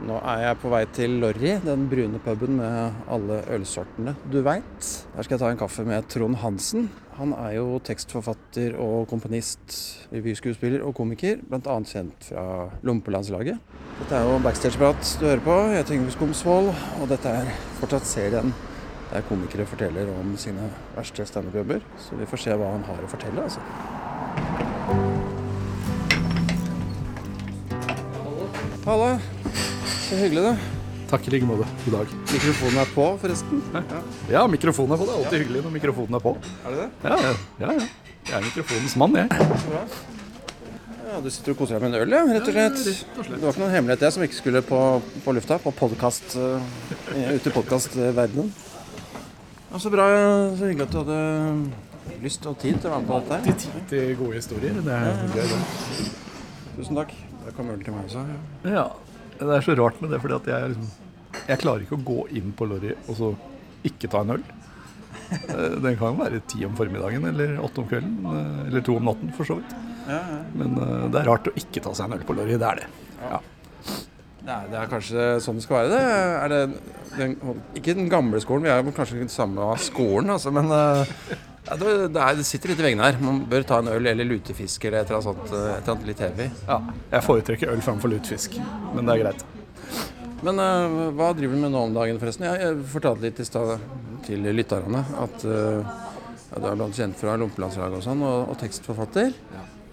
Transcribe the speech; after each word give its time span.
Nå 0.00 0.16
er 0.24 0.46
jeg 0.46 0.56
på 0.62 0.70
vei 0.72 0.80
til 0.96 1.18
Lorry, 1.20 1.58
den 1.60 1.82
brune 1.90 2.18
puben 2.24 2.56
med 2.56 3.02
alle 3.12 3.42
ølsortene 3.52 4.14
du 4.32 4.38
veit. 4.46 4.86
Der 5.12 5.26
skal 5.26 5.34
jeg 5.34 5.42
ta 5.42 5.50
en 5.52 5.60
kaffe 5.60 5.84
med 5.84 6.06
Trond 6.08 6.38
Hansen. 6.40 6.86
Han 7.18 7.34
er 7.36 7.58
jo 7.58 7.76
tekstforfatter 7.84 8.78
og 8.80 9.04
komponist, 9.10 9.74
revyskuespiller 10.08 10.80
og 10.88 10.94
komiker, 10.96 11.42
bl.a. 11.44 11.76
kjent 11.84 12.30
fra 12.30 12.44
Lompelandslaget. 12.86 13.60
Dette 14.00 14.16
er 14.16 14.24
jo 14.24 14.38
backstage-prat 14.40 15.10
du 15.20 15.26
hører 15.28 15.44
på. 15.44 15.56
Jeg 15.68 15.82
heter 15.82 15.98
Yngve 15.98 16.14
Skomsvold, 16.14 16.70
og 16.96 17.10
dette 17.12 17.34
er 17.42 17.50
fortsatt 17.82 18.08
serien 18.08 18.54
der 19.10 19.26
komikere 19.28 19.66
forteller 19.68 20.08
om 20.14 20.32
sine 20.40 20.70
verste 20.94 21.26
standup-jobber. 21.28 21.84
Så 22.00 22.16
vi 22.16 22.28
får 22.30 22.44
se 22.46 22.56
hva 22.56 22.72
han 22.72 22.86
har 22.88 23.04
å 23.04 23.10
fortelle, 23.10 23.44
altså. 23.44 23.60
Halla. 28.86 29.39
Så 30.10 30.16
hyggelig, 30.18 30.42
du. 30.42 30.70
Takk 31.10 31.26
i 31.26 31.30
like 31.34 31.46
måte. 31.46 31.66
God 31.84 31.94
dag. 32.00 32.12
Mikrofonen 32.32 32.78
er 32.82 32.88
på, 32.94 33.04
forresten. 33.22 33.60
Ja, 34.30 34.40
mikrofonen 34.50 34.94
er 34.94 34.98
på. 35.00 35.06
Det 35.06 35.12
er 35.14 35.18
alltid 35.24 35.42
hyggelig 35.44 35.62
når 35.64 35.74
mikrofonen 35.76 36.16
er 36.18 36.22
på. 36.24 36.32
Er 36.66 36.74
det 36.74 36.80
det? 36.80 36.88
Ja, 37.04 37.18
ja, 37.26 37.34
ja. 37.62 37.74
ja. 37.78 37.88
Jeg 38.30 38.36
er 38.38 38.46
mikrofonens 38.46 38.96
mann, 39.00 39.14
jeg. 39.18 39.28
Så 39.30 39.70
bra. 39.70 39.82
Ja, 41.10 41.20
Du 41.24 41.30
sitter 41.34 41.54
og 41.54 41.58
koser 41.58 41.78
deg 41.78 41.82
med 41.84 41.94
en 41.94 42.02
øl, 42.04 42.14
ja, 42.14 42.22
rett 42.26 42.46
og 42.50 42.54
slett. 42.54 42.80
rett 42.86 43.18
og 43.18 43.26
slett. 43.26 43.36
Det 43.36 43.46
var 43.46 43.54
ikke 43.54 43.62
noen 43.64 43.74
hemmelighet 43.74 44.04
jeg 44.06 44.14
som 44.16 44.24
ikke 44.26 44.38
skulle 44.38 44.62
på, 44.66 44.80
på 45.24 45.34
lufta, 45.34 45.58
på 45.62 45.72
podcast, 45.78 46.36
eh, 46.38 47.30
ute 47.34 47.50
i 47.50 47.54
podkastverdenen. 47.54 48.50
Ja, 49.70 49.78
så 49.82 49.90
bra. 49.94 50.06
Så 50.58 50.70
hyggelig 50.70 50.86
at 50.88 50.94
du 50.94 51.00
hadde 51.04 51.20
lyst 52.26 52.46
og 52.50 52.58
tid 52.62 52.78
til 52.82 52.90
å 52.90 52.96
være 52.96 53.04
med 53.06 53.10
på 53.10 53.20
dette. 53.22 53.38
Alltid 53.38 53.62
tid 53.66 53.86
til 53.94 54.16
gode 54.22 54.38
historier. 54.42 54.82
Det 54.86 54.98
er 54.98 55.22
gøy, 55.34 55.46
det. 55.54 55.62
Tusen 56.80 56.98
takk. 57.02 57.14
Da 57.46 57.54
kom 57.56 57.70
øl 57.74 57.82
til 57.86 57.94
meg 57.94 58.10
også. 58.10 58.26
Ja. 58.66 58.74
Ja. 58.80 58.88
Det 59.40 59.54
er 59.56 59.64
så 59.64 59.74
rart 59.78 60.00
med 60.02 60.10
det, 60.12 60.20
fordi 60.22 60.36
at 60.36 60.48
jeg 60.52 60.72
liksom 60.74 61.46
Jeg 61.48 61.60
klarer 61.62 61.84
ikke 61.86 61.96
å 61.98 62.04
gå 62.04 62.18
inn 62.40 62.50
på 62.58 62.66
Lorry 62.68 62.94
og 63.08 63.14
så 63.16 63.28
ikke 63.88 64.10
ta 64.12 64.20
en 64.24 64.34
øl. 64.36 64.42
Eh, 65.30 65.76
Den 65.80 65.96
kan 65.96 66.18
være 66.18 66.40
ti 66.50 66.64
om 66.66 66.74
formiddagen 66.76 67.24
eller 67.30 67.54
åtte 67.64 67.80
om 67.80 67.88
kvelden. 67.88 68.18
eh, 68.26 68.66
Eller 68.68 68.84
to 68.84 68.96
om 68.98 69.06
natten, 69.08 69.30
for 69.36 69.48
så 69.48 69.56
vidt. 69.60 69.72
Men 70.58 70.74
eh, 70.76 71.06
det 71.14 71.20
er 71.22 71.28
rart 71.30 71.48
å 71.48 71.54
ikke 71.56 71.80
ta 71.86 71.94
seg 71.96 72.10
en 72.10 72.18
øl 72.18 72.26
på 72.28 72.36
Lorry. 72.36 72.58
Det 72.60 72.68
er 72.68 72.82
det. 72.82 72.88
Ja. 73.22 73.40
Det, 74.40 74.50
er, 74.56 74.66
det 74.72 74.78
er 74.80 74.90
kanskje 74.90 75.24
sånn 75.44 75.60
det 75.60 75.64
skal 75.64 75.76
være. 75.78 75.88
det. 75.94 76.02
Er 76.42 76.48
det 76.48 76.60
den, 77.16 77.34
ikke 77.78 77.94
den 77.96 78.10
gamle 78.12 78.40
skolen, 78.42 78.66
vi 78.66 78.72
er 78.74 78.92
kanskje 78.96 79.20
ikke 79.22 79.32
samme 79.34 79.70
skolen, 79.82 80.30
altså, 80.36 80.52
men 80.54 80.68
ja, 81.70 81.76
det, 81.78 81.90
det, 82.10 82.18
er, 82.18 82.34
det 82.40 82.44
sitter 82.48 82.72
litt 82.72 82.80
i 82.82 82.84
veggene 82.88 83.06
her. 83.06 83.18
Man 83.22 83.44
bør 83.50 83.64
ta 83.66 83.78
en 83.78 83.90
øl 83.92 84.10
eller 84.10 84.26
lutefisk 84.26 84.88
eller 84.88 85.04
et 85.04 85.12
eller 85.12 85.28
annet 85.30 85.52
eh, 85.54 85.66
Et 85.70 85.84
eller 85.84 85.92
annet 85.94 86.08
litt 86.08 86.22
heavy. 86.24 86.46
ja. 86.66 86.78
Jeg 87.12 87.26
foretrekker 87.28 87.70
øl 87.70 87.82
framfor 87.86 88.10
lutefisk, 88.10 88.56
men 88.96 89.06
det 89.06 89.14
er 89.14 89.22
greit. 89.22 89.44
Men 90.40 90.58
uh, 90.58 91.10
hva 91.14 91.30
driver 91.36 91.54
du 91.54 91.62
med 91.62 91.74
nå 91.74 91.84
om 91.86 91.94
dagen, 91.94 92.18
forresten? 92.18 92.48
Jeg, 92.48 92.62
jeg 92.64 92.86
fortalte 92.90 93.26
litt 93.26 93.42
i 93.42 93.46
stad 93.46 93.84
til 94.26 94.50
lytterne 94.56 95.04
at 95.20 95.44
uh, 95.46 95.84
ja, 96.48 96.56
du 96.56 96.66
er 96.72 96.80
blant 96.80 96.96
kjent 96.96 97.18
fra 97.20 97.36
Lompelandslaget 97.38 98.00
og 98.00 98.06
sånn, 98.08 98.24
og, 98.26 98.50
og 98.50 98.58
tekstforfatter. 98.64 99.30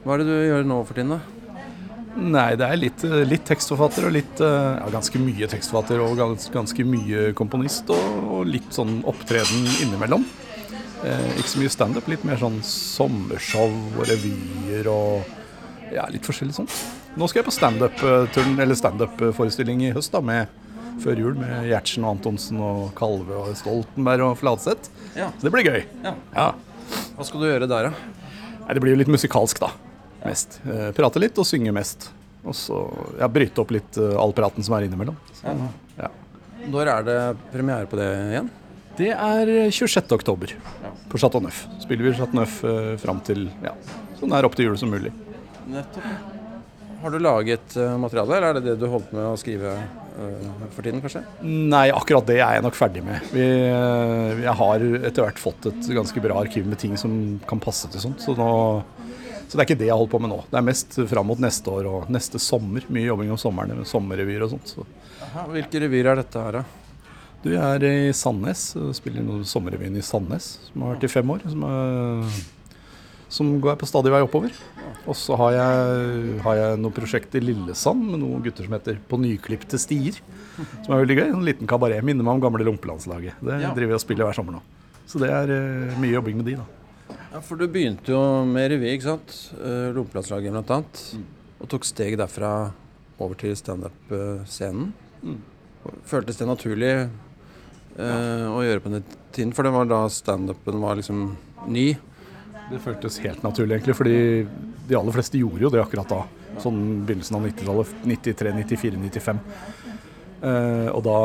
Hva 0.02 0.16
er 0.16 0.24
det 0.24 0.30
du 0.32 0.48
gjør 0.48 0.66
nå 0.72 0.80
for 0.88 0.98
tiden, 0.98 1.14
da? 1.18 1.22
Nei, 2.18 2.48
det 2.58 2.66
er 2.66 2.80
litt, 2.80 3.04
litt 3.30 3.44
tekstforfatter 3.46 4.08
og 4.08 4.16
litt 4.16 4.40
Ja, 4.42 4.88
ganske 4.90 5.20
mye 5.22 5.46
tekstforfatter 5.52 6.02
og 6.02 6.16
gans, 6.18 6.48
ganske 6.50 6.86
mye 6.90 7.28
komponist 7.38 7.92
og, 7.94 8.08
og 8.40 8.50
litt 8.50 8.72
sånn 8.74 9.04
opptreden 9.06 9.68
innimellom. 9.84 10.26
Eh, 11.06 11.26
ikke 11.38 11.52
så 11.52 11.62
mye 11.62 11.74
standup, 11.74 12.08
litt 12.10 12.24
mer 12.26 12.40
sånn 12.42 12.58
sommershow 12.66 13.74
og 13.98 14.06
revyer 14.10 14.88
og 14.90 15.36
ja, 15.94 16.08
litt 16.12 16.26
forskjellig 16.28 16.56
sånt. 16.58 16.74
Nå 17.18 17.28
skal 17.30 17.42
jeg 17.42 17.48
på 17.48 17.54
standup-turn, 17.56 18.58
eller 18.62 18.78
standup-forestilling 18.78 19.86
i 19.88 19.94
høst, 19.96 20.14
da, 20.14 20.22
med 20.26 20.50
før 21.02 21.20
jul 21.22 21.38
med 21.38 21.68
Gjertsen 21.70 22.06
og 22.06 22.16
Antonsen 22.16 22.62
og 22.64 22.88
Kalve 22.98 23.38
og 23.38 23.54
Stoltenberg 23.58 24.32
og 24.32 24.38
Fladseth. 24.40 24.90
Ja. 25.18 25.30
Så 25.38 25.48
det 25.48 25.54
blir 25.54 25.68
gøy. 25.70 25.82
Ja. 26.04 26.14
Ja. 26.34 26.48
Hva 27.18 27.26
skal 27.28 27.44
du 27.44 27.50
gjøre 27.50 27.70
der, 27.70 27.90
da? 27.90 28.14
Nei, 28.64 28.76
det 28.76 28.84
blir 28.84 28.96
jo 28.96 29.02
litt 29.02 29.12
musikalsk, 29.12 29.62
da. 29.64 29.72
Mest. 30.26 30.60
Eh, 30.66 30.90
prate 30.98 31.22
litt 31.22 31.38
og 31.38 31.48
synge 31.48 31.74
mest. 31.76 32.10
Og 32.48 32.56
så 32.58 32.80
ja, 33.20 33.30
bryte 33.32 33.62
opp 33.64 33.74
litt 33.76 34.00
eh, 34.02 34.16
all 34.18 34.34
praten 34.36 34.66
som 34.66 34.78
er 34.78 34.88
innimellom. 34.88 35.18
Så, 35.38 35.54
ja. 36.00 36.10
Når 36.68 36.92
er 36.92 37.06
det 37.08 37.20
premiere 37.54 37.88
på 37.90 38.00
det 38.00 38.08
igjen? 38.34 38.50
Det 38.98 39.12
er 39.14 39.50
26. 39.70 40.10
oktober 40.16 40.56
på 41.08 41.20
Chateau 41.22 41.44
Neuf. 41.44 41.66
Spiller 41.84 42.08
vi 42.08 42.16
Chateau 42.18 42.40
Neuf 42.40 42.64
eh, 42.66 42.96
fram 43.02 43.20
til 43.26 43.46
ja, 43.62 43.76
så 44.18 44.30
nær 44.30 44.48
opp 44.48 44.58
til 44.58 44.72
jul 44.72 44.80
som 44.80 44.90
mulig. 44.90 45.14
Nettopp. 45.70 46.34
Har 47.02 47.14
du 47.14 47.20
laget 47.22 47.76
eh, 47.78 47.98
materiale, 48.02 48.38
eller 48.40 48.48
er 48.50 48.58
det 48.58 48.72
det 48.72 48.80
du 48.82 48.88
holdt 48.90 49.12
med 49.14 49.22
å 49.30 49.36
skrive 49.38 49.76
eh, 49.78 50.48
for 50.74 50.82
tiden, 50.82 51.04
kanskje? 51.04 51.22
Nei, 51.46 51.92
akkurat 51.94 52.26
det 52.26 52.40
er 52.40 52.58
jeg 52.58 52.66
nok 52.66 52.78
ferdig 52.80 53.04
med. 53.06 53.28
Vi, 53.36 53.46
eh, 53.68 54.42
jeg 54.42 54.56
har 54.64 54.86
etter 55.04 55.28
hvert 55.28 55.42
fått 55.42 55.70
et 55.70 55.92
ganske 56.00 56.24
bra 56.24 56.40
arkiv 56.42 56.66
med 56.66 56.82
ting 56.82 56.98
som 56.98 57.38
kan 57.50 57.62
passe 57.62 57.92
til 57.94 58.02
sånt. 58.02 58.26
Så, 58.26 58.34
nå, 58.40 58.50
så 59.46 59.54
det 59.54 59.62
er 59.62 59.68
ikke 59.68 59.80
det 59.84 59.92
jeg 59.92 60.00
holder 60.00 60.14
på 60.16 60.24
med 60.26 60.34
nå. 60.34 60.42
Det 60.50 60.58
er 60.58 60.68
mest 60.72 60.98
fram 61.14 61.30
mot 61.30 61.46
neste 61.46 61.70
år 61.70 61.92
og 61.92 62.10
neste 62.18 62.42
sommer. 62.42 62.90
Mye 62.90 63.06
jobbing 63.12 63.30
om 63.36 63.42
sommeren 63.46 63.78
med 63.78 63.92
sommerrevyer 63.94 64.48
og 64.48 64.56
sånt. 64.56 64.74
Så. 64.74 64.90
Aha, 65.30 65.46
hvilke 65.54 65.86
revyer 65.86 66.16
er 66.16 66.24
dette 66.24 66.48
her, 66.48 66.64
da? 66.64 66.87
Du 67.48 67.54
jeg 67.54 67.64
er 67.64 67.84
i 67.88 68.12
Sandnes, 68.12 68.74
og 68.76 68.90
spiller 68.98 69.24
noe 69.24 69.46
sommerrevyen 69.48 69.96
i 69.96 70.02
Sandnes, 70.04 70.58
som 70.68 70.84
har 70.84 70.98
vært 70.98 71.06
i 71.08 71.10
fem 71.14 71.30
år. 71.32 71.46
Som, 71.48 71.62
er, 71.64 72.40
som 73.32 73.52
går 73.64 73.78
på 73.80 73.88
stadig 73.88 74.12
vei 74.12 74.20
oppover. 74.26 74.56
Og 75.08 75.16
så 75.16 75.38
har 75.40 75.54
jeg, 75.56 76.34
har 76.44 76.58
jeg 76.60 76.80
noe 76.84 76.96
prosjekt 76.96 77.38
i 77.40 77.42
Lillesand 77.46 78.02
med 78.04 78.20
noen 78.20 78.42
gutter 78.44 78.68
som 78.68 78.74
heter 78.76 78.98
På 79.08 79.20
nyklipte 79.22 79.80
stier. 79.80 80.18
Som 80.58 80.92
er 80.92 81.06
veldig 81.06 81.16
gøy. 81.22 81.28
En 81.30 81.46
liten 81.48 81.70
kabaret. 81.72 82.04
Minner 82.04 82.28
meg 82.28 82.36
om 82.36 82.44
gamle 82.44 82.68
Lompelandslaget. 82.68 83.40
Det 83.40 83.62
Ja. 83.62 83.72
driver 83.78 83.94
vi 83.94 83.96
og 83.96 84.04
spiller 84.04 84.28
hver 84.28 84.36
sommer 84.36 84.58
nå. 84.58 84.62
Så 85.08 85.22
det 85.24 85.30
er 85.32 85.48
uh, 85.48 85.96
mye 86.02 86.18
jobbing 86.18 86.42
med 86.42 86.50
de, 86.50 86.58
da. 86.60 87.16
Ja, 87.32 87.40
For 87.40 87.56
du 87.56 87.64
begynte 87.72 88.12
jo 88.12 88.20
med 88.44 88.74
revy, 88.74 88.90
ikke 88.92 89.08
sant? 89.08 89.38
Uh, 89.56 89.96
blant 90.04 90.36
annet. 90.68 91.06
Og 91.64 91.72
tok 91.72 91.88
steg 91.88 92.18
derfra 92.20 92.74
over 93.24 93.40
til 93.40 93.56
standup-scenen. 93.56 94.92
Føltes 96.04 96.36
det 96.36 96.50
naturlig 96.50 96.92
eh, 97.98 98.46
å 98.50 98.64
gjøre 98.66 98.84
på 98.84 98.92
den 98.94 99.06
tiden? 99.36 99.54
For 99.56 99.68
det 99.68 99.74
var 99.76 99.90
da 99.90 100.02
standupen 100.14 100.80
var 100.84 101.00
liksom 101.00 101.30
ny. 101.68 101.88
Det 102.72 102.82
føltes 102.84 103.20
helt 103.24 103.44
naturlig, 103.46 103.78
egentlig, 103.78 103.96
fordi 103.98 104.18
de 104.88 104.98
aller 105.00 105.16
fleste 105.16 105.40
gjorde 105.40 105.66
jo 105.66 105.72
det 105.74 105.84
akkurat 105.84 106.12
da. 106.12 106.22
Sånn 106.64 106.82
begynnelsen 107.08 107.38
av 107.38 107.48
90-tallet. 107.48 107.96
93, 108.08 108.54
94, 108.64 109.02
95. 109.08 109.42
Uh, 110.38 110.90
og 110.94 111.00
da, 111.02 111.20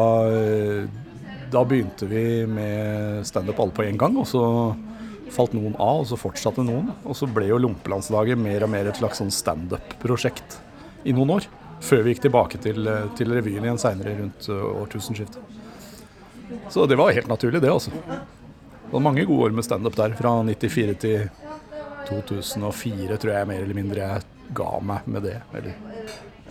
da 1.53 1.61
begynte 1.69 2.06
vi 2.09 2.22
med 2.49 3.27
standup 3.28 3.61
alle 3.61 3.75
på 3.77 3.84
en 3.84 3.99
gang, 4.00 4.16
og 4.22 4.28
så 4.31 4.44
falt 5.32 5.55
noen 5.56 5.75
av, 5.81 6.03
og 6.03 6.09
så 6.11 6.19
fortsatte 6.21 6.65
noen. 6.66 6.91
Og 7.06 7.16
så 7.19 7.28
ble 7.31 7.49
jo 7.50 7.61
Lompelandslaget 7.61 8.41
mer 8.41 8.66
og 8.66 8.72
mer 8.72 8.91
et 8.91 9.00
slags 9.00 9.21
sånn 9.22 9.32
standup-prosjekt 9.34 10.59
i 11.09 11.15
noen 11.16 11.38
år. 11.38 11.49
Før 11.82 12.05
vi 12.05 12.15
gikk 12.15 12.27
tilbake 12.28 12.61
til, 12.62 12.87
til 13.19 13.34
revyen 13.34 13.66
igjen 13.66 13.81
seinere, 13.81 14.15
rundt 14.21 14.47
eh, 14.53 14.66
årtusenskiftet. 14.84 15.59
Så 16.73 16.87
det 16.91 16.99
var 17.01 17.13
helt 17.15 17.31
naturlig, 17.31 17.63
det, 17.63 17.71
altså. 17.73 17.93
Det 17.93 18.93
var 18.93 19.05
mange 19.05 19.25
gode 19.29 19.49
år 19.49 19.57
med 19.57 19.65
standup 19.67 19.97
der, 19.97 20.15
fra 20.19 20.35
94 20.45 20.99
til 21.01 21.29
2004, 22.09 23.17
tror 23.23 23.33
jeg 23.33 23.49
mer 23.49 23.65
eller 23.65 23.79
mindre 23.79 24.05
jeg 24.05 24.27
ga 24.57 24.71
meg 24.85 25.07
med 25.09 25.27
det. 25.29 25.39
Eller, 25.57 25.77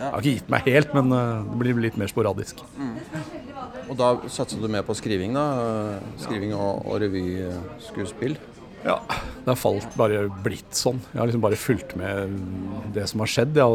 jeg 0.02 0.08
har 0.08 0.18
ikke 0.18 0.36
gitt 0.40 0.48
meg 0.50 0.66
helt, 0.66 0.94
men 0.96 1.12
eh, 1.14 1.44
det 1.52 1.58
blir 1.60 1.82
litt 1.84 1.98
mer 2.00 2.10
sporadisk. 2.10 2.64
Og 3.88 3.94
da 3.98 4.14
satsa 4.30 4.58
du 4.58 4.66
mer 4.72 4.82
på 4.86 4.96
skriving, 4.98 5.36
da? 5.36 5.44
Skriving 6.22 6.54
og, 6.56 6.86
og 6.88 6.98
revyskuespill? 7.04 8.38
Ja, 8.82 8.96
det 9.42 9.46
har 9.46 9.58
falt 9.58 9.94
bare 9.98 10.24
blitt 10.42 10.74
sånn. 10.74 10.98
Jeg 11.12 11.20
har 11.20 11.28
liksom 11.30 11.44
bare 11.44 11.58
fulgt 11.58 11.94
med 11.98 12.34
det 12.94 13.04
som 13.10 13.22
har 13.22 13.30
skjedd. 13.30 13.56
Ja, 13.58 13.68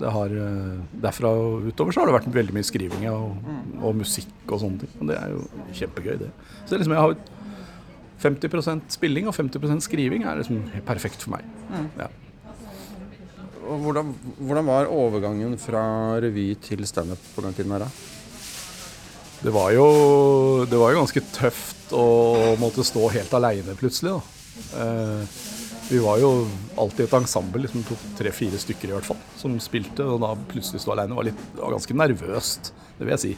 det 0.00 0.12
har, 0.14 0.32
eh, 0.46 0.80
derfra 1.04 1.32
og 1.36 1.68
utover 1.68 1.92
så 1.92 2.02
har 2.02 2.08
det 2.08 2.16
vært 2.16 2.32
veldig 2.32 2.56
mye 2.56 2.68
skriving 2.68 3.06
og, 3.12 3.52
og 3.82 4.00
musikk 4.00 4.32
og 4.48 4.62
sånne 4.64 4.84
ting. 4.84 4.94
Og 5.00 5.12
det 5.12 5.18
er 5.20 5.34
jo 5.34 5.44
kjempegøy, 5.80 6.16
det. 6.24 6.32
Så 6.64 6.72
det 6.72 6.82
liksom 6.82 6.96
jeg 6.96 7.06
har 7.06 7.16
50% 8.22 8.96
spilling 8.96 9.28
og 9.28 9.36
50 9.36 9.80
skriving 9.84 10.24
er 10.28 10.40
liksom 10.40 10.62
perfekt 10.86 11.24
for 11.24 11.36
meg. 11.36 11.46
Ja. 11.98 12.08
Hvordan, 13.62 14.14
hvordan 14.42 14.66
var 14.66 14.90
overgangen 14.90 15.54
fra 15.60 15.82
revy 16.22 16.52
til 16.60 16.84
standup 16.86 17.20
på 17.34 17.44
den 17.44 17.54
tiden 17.56 17.72
her, 17.72 17.86
da? 17.86 17.90
Det 19.42 19.50
var, 19.50 19.72
jo, 19.74 19.86
det 20.70 20.78
var 20.78 20.92
jo 20.92 21.00
ganske 21.00 21.20
tøft 21.34 21.71
å 21.96 22.56
måtte 22.60 22.84
stå 22.86 23.06
helt 23.14 23.32
aleine 23.38 23.74
plutselig. 23.78 24.14
Da. 24.16 24.82
Eh, 24.82 25.40
vi 25.92 25.98
var 26.00 26.18
jo 26.22 26.30
alltid 26.80 27.04
et 27.06 27.16
ensemble, 27.18 27.60
liksom 27.66 27.82
tre-fire 28.18 28.58
stykker 28.60 28.90
i 28.90 28.94
hvert 28.96 29.08
fall, 29.08 29.18
som 29.36 29.56
spilte. 29.60 30.04
Og 30.08 30.20
da 30.22 30.34
plutselig 30.52 30.80
stå 30.84 30.94
aleine 30.94 31.16
var, 31.18 31.26
litt- 31.28 31.48
var 31.58 31.74
ganske 31.74 31.96
nervøst, 31.98 32.72
det 32.98 33.06
vil 33.06 33.14
jeg 33.16 33.24
si. 33.26 33.32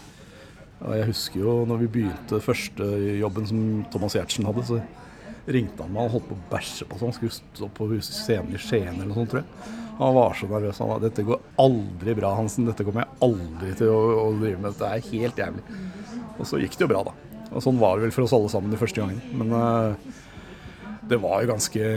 Og 0.85 0.93
jeg 0.99 1.09
husker 1.09 1.41
jo 1.41 1.55
når 1.67 1.79
vi 1.85 1.89
begynte 1.97 2.43
første 2.45 2.87
jobben 3.21 3.47
som 3.49 3.63
Thomas 3.91 4.15
Giertsen 4.19 4.45
hadde, 4.47 4.65
så 4.69 4.81
ringte 5.47 5.83
han 5.85 5.93
meg 5.93 6.07
og 6.07 6.13
holdt 6.19 6.29
på 6.31 6.37
å 6.37 6.45
bæsje 6.53 6.87
på 6.89 6.99
seg. 6.99 7.09
Han 7.09 7.17
skulle 7.17 7.39
stå 7.39 7.69
på 7.77 7.89
scenen 8.05 8.55
i 8.55 8.61
Skien 8.61 8.95
eller 8.95 9.09
noe 9.11 9.19
sånt, 9.23 9.31
tror 9.35 9.43
jeg. 9.43 9.73
Han 9.99 10.15
var 10.17 10.35
så 10.35 10.49
nervøs. 10.51 10.79
Han 10.83 10.91
sa 10.91 10.99
dette 11.03 11.23
går 11.27 11.41
aldri 11.63 12.15
bra, 12.19 12.33
Hansen. 12.35 12.67
Dette 12.67 12.85
kommer 12.87 13.05
jeg 13.05 13.21
aldri 13.23 13.75
til 13.79 13.93
å, 13.95 14.01
å 14.25 14.31
drive 14.41 14.59
med. 14.59 14.75
Dette 14.75 14.89
er 14.91 15.05
helt 15.13 15.37
jævlig. 15.39 15.63
Og 16.35 16.49
så 16.51 16.59
gikk 16.59 16.75
det 16.79 16.83
jo 16.87 16.91
bra, 16.91 17.03
da. 17.07 17.13
Og 17.55 17.65
sånn 17.65 17.81
var 17.81 17.97
det 17.97 18.09
vel 18.09 18.15
for 18.15 18.27
oss 18.27 18.35
alle 18.37 18.51
sammen 18.53 18.75
de 18.75 18.81
første 18.81 19.01
gangene. 19.01 19.23
Men 19.39 19.55
uh, 19.55 19.95
det 21.09 21.21
var 21.23 21.43
jo 21.45 21.53
ganske 21.53 21.89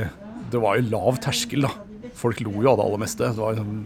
Det 0.51 0.61
var 0.63 0.77
jo 0.77 0.89
lav 0.91 1.19
terskel, 1.23 1.67
da. 1.67 1.73
Folk 2.17 2.41
lo 2.45 2.53
jo 2.61 2.71
av 2.71 2.79
det 2.79 2.87
aller 2.87 3.03
meste. 3.03 3.29
Det 3.29 3.41
var 3.41 3.57
liksom 3.57 3.85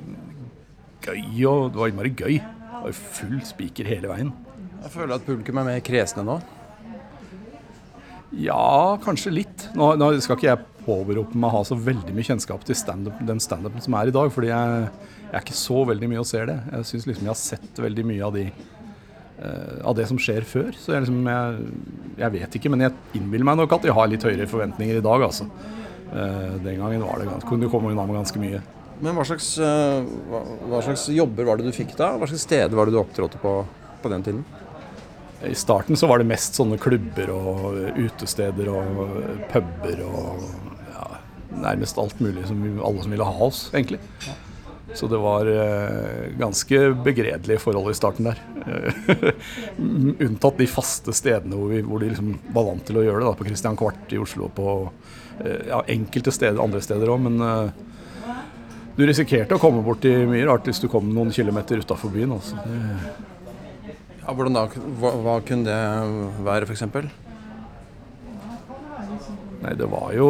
gøy 1.02 1.46
og 1.50 1.72
Det 1.72 1.82
var 1.82 1.92
innmari 1.92 2.14
gøy. 2.14 2.40
Det 2.42 2.82
var 2.86 2.98
full 3.18 3.38
spiker 3.46 3.90
hele 3.90 4.12
veien. 4.12 4.34
Jeg 4.82 4.94
føler 4.96 5.16
at 5.16 5.26
publikum 5.26 5.62
er 5.62 5.68
mer 5.68 5.86
kresne 5.86 6.26
nå. 6.26 6.40
Ja, 8.32 8.98
kanskje 9.04 9.34
litt. 9.34 9.68
Nå, 9.76 9.92
nå 10.00 10.14
skal 10.24 10.38
ikke 10.38 10.48
jeg 10.48 10.68
påberope 10.86 11.38
meg 11.38 11.52
å 11.52 11.60
ha 11.60 11.64
så 11.68 11.76
veldig 11.78 12.14
mye 12.16 12.26
kjennskap 12.26 12.64
til 12.66 12.78
stand 12.80 13.10
den 13.28 13.42
standupen 13.44 13.84
som 13.84 13.98
er 14.00 14.10
i 14.10 14.16
dag, 14.16 14.32
fordi 14.34 14.50
jeg, 14.50 14.86
jeg, 15.20 15.34
er 15.34 15.44
ikke 15.44 15.58
så 15.60 15.82
veldig 15.90 16.10
mye 16.10 16.24
å 16.24 16.28
se 16.28 16.42
det. 16.48 16.58
Jeg 16.72 16.88
syns 16.90 17.10
liksom 17.10 17.28
jeg 17.28 17.34
har 17.34 17.42
sett 17.42 17.82
veldig 17.86 18.06
mye 18.08 18.24
av, 18.26 18.40
de, 18.40 18.48
av 19.42 19.96
det 19.98 20.04
som 20.10 20.20
skjer 20.22 20.46
før. 20.46 20.68
Så 20.78 20.94
jeg, 20.94 21.06
liksom, 21.06 21.22
jeg, 21.26 21.70
jeg, 22.20 22.34
vet 22.36 22.58
ikke, 22.60 22.70
men 22.74 22.86
jeg 22.86 23.18
innbiller 23.18 23.48
meg 23.48 23.58
nok 23.58 23.74
at 23.78 23.88
jeg 23.88 23.96
har 23.98 24.10
litt 24.12 24.26
høyere 24.28 24.46
forventninger 24.52 25.00
i 25.00 25.06
dag, 25.06 25.26
altså. 25.26 25.48
Uh, 26.12 26.60
den 26.62 26.78
gangen 26.78 27.06
var 27.08 27.22
det 27.22 27.30
ganske, 27.30 27.48
kunne 27.48 27.66
du 27.66 27.72
komme 27.72 27.90
unna 27.94 28.04
med 28.06 28.20
ganske 28.20 28.42
mye. 28.42 28.60
Men 29.02 29.16
hva 29.18 29.24
slags, 29.26 29.56
hva, 29.58 30.42
hva 30.70 30.82
slags, 30.86 31.08
jobber 31.10 31.48
var 31.48 31.58
det 31.58 31.72
du 31.72 31.74
fikk 31.74 31.96
da? 31.98 32.12
Hva 32.22 32.28
slags 32.30 32.44
steder 32.46 32.78
var 32.78 32.86
det 32.86 32.94
du 32.94 33.00
opptrådte 33.02 33.40
på 33.42 33.56
på 34.02 34.10
den 34.10 34.24
tiden? 34.24 34.46
I 35.48 35.56
starten 35.56 35.98
så 35.98 36.08
var 36.08 36.22
det 36.22 36.30
mest 36.30 36.58
sånne 36.58 36.78
klubber 36.82 37.32
og 37.34 37.78
utesteder 37.98 38.70
og 38.70 39.00
puber 39.50 40.04
og 40.06 40.44
ja, 40.92 41.08
nærmest 41.64 41.98
alt 42.02 42.22
mulig 42.22 42.46
som 42.50 42.62
alle 42.62 43.02
som 43.02 43.16
ville 43.16 43.26
ha 43.26 43.48
oss, 43.48 43.64
egentlig. 43.74 44.02
Så 44.94 45.08
det 45.08 45.18
var 45.18 45.48
eh, 45.48 46.32
ganske 46.38 46.80
begredelige 47.04 47.60
forhold 47.60 47.92
i 47.92 47.96
starten 47.96 48.28
der. 48.28 48.42
Unntatt 50.26 50.60
de 50.60 50.68
faste 50.68 51.16
stedene 51.16 51.56
hvor, 51.56 51.72
vi, 51.72 51.80
hvor 51.86 52.04
de 52.04 52.12
liksom 52.12 52.34
var 52.52 52.68
vant 52.68 52.84
til 52.88 53.00
å 53.00 53.06
gjøre 53.06 53.24
det. 53.24 53.30
Da, 53.30 53.38
på 53.40 53.48
Christian 53.48 53.80
Kvart 53.80 54.12
i 54.12 54.20
Oslo 54.22 54.50
og 54.50 54.54
på 54.58 54.68
eh, 55.46 55.70
ja, 55.72 55.80
enkelte 55.96 56.34
steder, 56.36 56.60
andre 56.64 56.84
steder 56.84 57.14
òg. 57.14 57.24
Men 57.30 57.40
uh, 57.40 58.36
du 58.98 59.06
risikerte 59.08 59.56
å 59.56 59.64
komme 59.64 59.84
borti 59.86 60.12
mye 60.28 60.46
rart 60.50 60.68
hvis 60.68 60.84
du 60.84 60.90
kom 60.92 61.08
noen 61.16 61.32
kilometer 61.36 61.80
utafor 61.82 62.12
byen. 62.14 62.36
Altså. 62.36 62.60
Ja, 64.22 64.36
hvordan 64.36 64.60
da? 64.60 64.68
Hva, 65.00 65.16
hva 65.24 65.40
kunne 65.48 65.72
det 65.72 66.44
være, 66.46 66.68
f.eks.? 66.68 66.84
Nei, 69.62 69.76
det 69.78 69.88
var 69.92 70.10
jo 70.18 70.28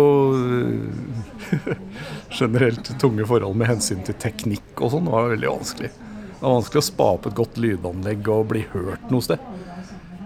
generelt 2.31 2.99
tunge 2.99 3.25
forhold 3.27 3.57
med 3.59 3.69
hensyn 3.71 4.01
til 4.07 4.15
teknikk 4.21 4.79
og 4.79 4.93
sånn. 4.93 5.07
Det 5.07 5.13
var 5.15 5.29
veldig 5.33 5.51
vanskelig. 5.51 5.91
Det 5.91 6.39
var 6.41 6.57
vanskelig 6.57 6.81
å 6.81 6.87
spa 6.87 7.09
opp 7.17 7.27
et 7.29 7.37
godt 7.37 7.59
lydanlegg 7.61 8.31
og 8.33 8.47
bli 8.53 8.63
hørt 8.71 9.11
noe 9.13 9.25
sted. 9.25 9.43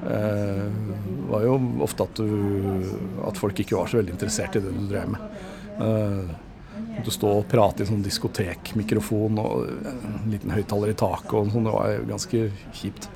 Eh, 0.05 0.63
det 0.69 1.27
var 1.31 1.45
jo 1.47 1.57
ofte 1.83 2.05
at, 2.05 2.21
du, 2.21 2.95
at 3.25 3.41
folk 3.41 3.59
ikke 3.59 3.77
var 3.79 3.91
så 3.91 3.99
veldig 3.99 4.15
interessert 4.15 4.55
i 4.55 4.63
det 4.63 4.73
du 4.75 4.87
drev 4.91 5.15
med. 5.15 5.37
Eh, 5.81 6.35
du 7.05 7.11
stå 7.11 7.31
og 7.41 7.49
prate 7.51 7.83
i 7.83 7.89
sånn 7.89 8.03
diskotekmikrofon 8.05 9.39
og 9.41 9.65
en 9.91 10.29
liten 10.31 10.53
høyttaler 10.55 10.93
i 10.93 10.97
taket 10.99 11.33
og 11.35 11.51
sånn. 11.51 11.67
Det 11.67 11.75
var 11.75 12.07
ganske 12.07 12.45
kjipt. 12.75 13.09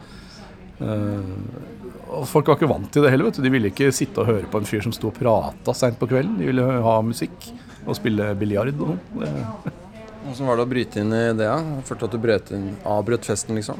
Og 0.79 2.25
folk 2.27 2.49
var 2.49 2.57
ikke 2.57 2.69
vant 2.71 2.91
til 2.91 3.03
det 3.03 3.11
heller. 3.13 3.29
vet 3.29 3.39
du. 3.39 3.43
De 3.45 3.51
ville 3.53 3.71
ikke 3.71 3.91
sitte 3.95 4.23
og 4.23 4.29
høre 4.31 4.51
på 4.51 4.59
en 4.59 4.67
fyr 4.67 4.83
som 4.83 4.95
sto 4.95 5.11
og 5.11 5.17
prata 5.17 5.75
seint 5.75 5.99
på 5.99 6.07
kvelden. 6.11 6.37
De 6.39 6.47
ville 6.49 6.65
ha 6.85 6.95
musikk 7.05 7.49
og 7.89 7.97
spille 7.97 8.31
biljard 8.39 8.73
og 8.77 8.93
sånn. 8.93 9.75
Hvordan 10.19 10.49
var 10.49 10.59
det 10.59 10.65
å 10.65 10.69
bryte 10.69 11.01
inn 11.01 11.15
i 11.15 11.23
det? 11.39 11.47
Ja? 11.47 11.57
Følte 11.87 12.09
at 12.09 12.13
du 12.13 12.21
brøt 12.21 12.51
inn, 12.53 12.71
avbrøt 12.87 13.25
festen, 13.25 13.57
liksom? 13.57 13.79